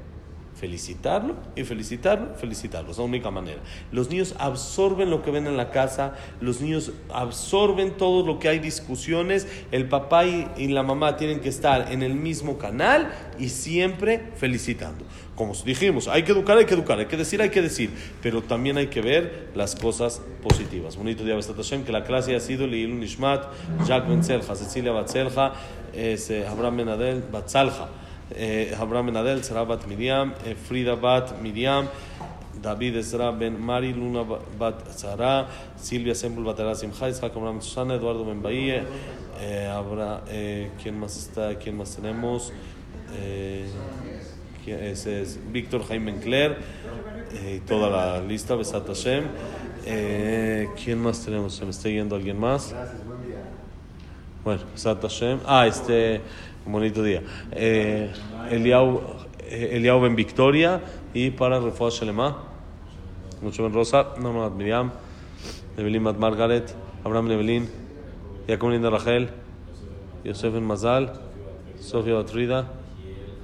Felicitarlo 0.63 1.35
y 1.57 1.65
felicitarlo, 1.65 2.37
felicitarlo. 2.37 2.93
Es 2.93 2.99
la 2.99 3.03
única 3.03 3.33
manera. 3.33 3.59
Los 3.91 4.11
niños 4.11 4.37
absorben 4.39 5.11
lo 5.11 5.21
que 5.21 5.33
ven 5.33 5.49
en 5.49 5.57
la 5.57 5.73
casa, 5.73 6.15
los 6.41 6.61
niños 6.61 6.93
absorben 7.13 7.97
todo 7.97 8.25
lo 8.25 8.39
que 8.39 8.49
hay 8.49 8.61
discusiones. 8.61 9.49
El 9.73 9.89
papá 9.89 10.25
y, 10.25 10.69
la 10.69 10.85
mamá 10.85 11.17
tienen 11.17 11.41
que 11.41 11.49
estar 11.49 11.91
en 11.91 12.05
el 12.05 12.15
mismo 12.15 12.59
canal 12.59 13.11
y 13.41 13.49
siempre 13.49 14.31
felicitando. 14.37 15.05
Como 15.35 15.53
dijimos, 15.53 16.07
hay 16.07 16.23
que 16.23 16.31
educar, 16.31 16.57
hay 16.57 16.65
que 16.65 16.75
educar, 16.75 16.97
hay 17.01 17.07
que 17.07 17.17
decir, 17.17 17.43
hay 17.43 17.51
que 17.51 17.61
decir, 17.61 17.91
pero 18.23 18.41
también 18.41 18.77
hay 18.77 18.87
que 18.87 19.01
ver 19.01 19.51
las 19.57 19.75
cosas 19.75 20.23
positivas. 20.45 20.97
Bonito 20.97 21.25
día, 21.25 21.35
Bestat 21.35 21.57
Hashem, 21.57 21.83
que 21.83 21.91
la 21.91 22.05
clase 22.05 22.37
ha 22.37 22.41
sido 22.41 22.69
Leilun 22.69 23.01
Nishmat, 23.01 23.47
Jack 23.85 24.09
Benzelja, 24.09 24.55
Cecilia 24.55 24.93
Batzelja, 24.93 25.55
eh, 25.93 26.17
eh, 28.35 28.75
Abraham 28.79 29.07
Ben 29.07 29.17
Adel, 29.17 29.45
Sarah 29.45 29.65
Bat 29.65 29.87
Miriam, 29.87 30.35
eh, 30.45 30.55
Frida 30.55 30.95
Bat 30.97 31.41
Miriam, 31.43 31.89
David 32.61 32.97
Ezra 32.97 33.31
Ben 33.31 33.61
Mari, 33.61 33.93
Luna 33.93 34.25
Bat 34.59 34.91
Zara, 34.97 35.49
Silvia 35.77 36.15
Sempul 36.15 36.45
Batara 36.45 36.75
Simcha, 36.75 37.09
Isaac 37.09 37.33
Abraham 37.37 37.61
Susana, 37.61 37.95
Eduardo 37.95 38.25
Ben 38.25 38.41
Bahía, 38.41 38.85
eh, 39.41 40.71
¿quién 40.83 40.99
más 40.99 41.17
está? 41.17 41.59
¿Quién 41.59 41.77
más 41.77 41.95
tenemos? 41.97 42.53
Es, 44.67 45.39
Víctor 45.53 45.85
Jaime 45.89 46.13
Encler, 46.13 46.57
eh, 47.35 47.61
toda 47.67 47.91
la 47.91 48.21
lista, 48.23 48.55
Besat 48.55 48.87
Hashem. 48.87 49.25
¿Quién 49.85 50.99
más 51.01 51.25
tenemos? 51.25 51.55
¿Se 51.55 51.65
me 51.65 51.71
está 51.73 51.89
yendo 51.89 52.15
alguien 52.15 52.39
más? 52.39 52.73
Bueno, 54.45 54.63
Besat 54.73 55.03
Hashem. 55.03 55.41
Ah, 55.45 55.67
este... 55.67 56.21
Bonito 56.65 57.03
día. 57.03 57.23
Eh, 57.51 58.13
Eliau, 58.51 59.03
eh, 59.41 59.71
Eliau 59.73 60.07
en 60.07 60.15
Victoria 60.15 60.81
y 61.13 61.31
para 61.31 61.59
Refuah 61.59 61.91
Shelema. 61.91 62.45
Mucho 63.43 63.65
ben 63.65 63.73
Rosa, 63.73 64.15
Norma 64.21 64.49
Miriam, 64.51 64.93
Nevelin 65.77 66.03
Mat 66.03 66.17
Margaret, 66.17 66.73
Abraham 67.05 67.27
Nevelin, 67.27 67.69
Jacob 68.47 68.71
Linda 68.71 68.91
Rachel, 68.91 69.31
Yosef 70.25 70.55
Ben 70.55 70.65
Mazal, 70.65 71.13
Sofía 71.81 72.15
Batrida, 72.15 72.71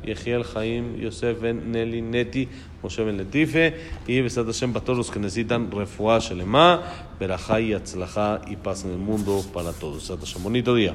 Yehiel 0.05 0.45
Jaim, 0.45 0.97
Yosef 1.01 1.41
Ben 1.41 1.73
Nelly 1.73 2.01
Neti, 2.01 2.49
Moshe 2.85 3.03
Ben 3.03 3.17
Letife 3.17 3.75
y 4.07 4.21
Besat 4.21 4.47
Hashem 4.47 4.73
para 4.73 4.85
todos 4.85 4.99
los 4.99 5.11
que 5.11 5.19
necesitan 5.19 5.73
Refuah 5.73 6.21
Shelema, 6.21 6.83
Berajá 7.19 7.61
y 7.61 7.75
y 7.75 8.57
paz 8.57 8.85
en 8.85 8.93
el 8.93 8.99
mundo 8.99 9.45
para 9.53 9.73
todos. 9.73 10.09
Besat 10.09 10.21
Hashem. 10.21 10.45
Bonito 10.45 10.73
día. 10.77 10.95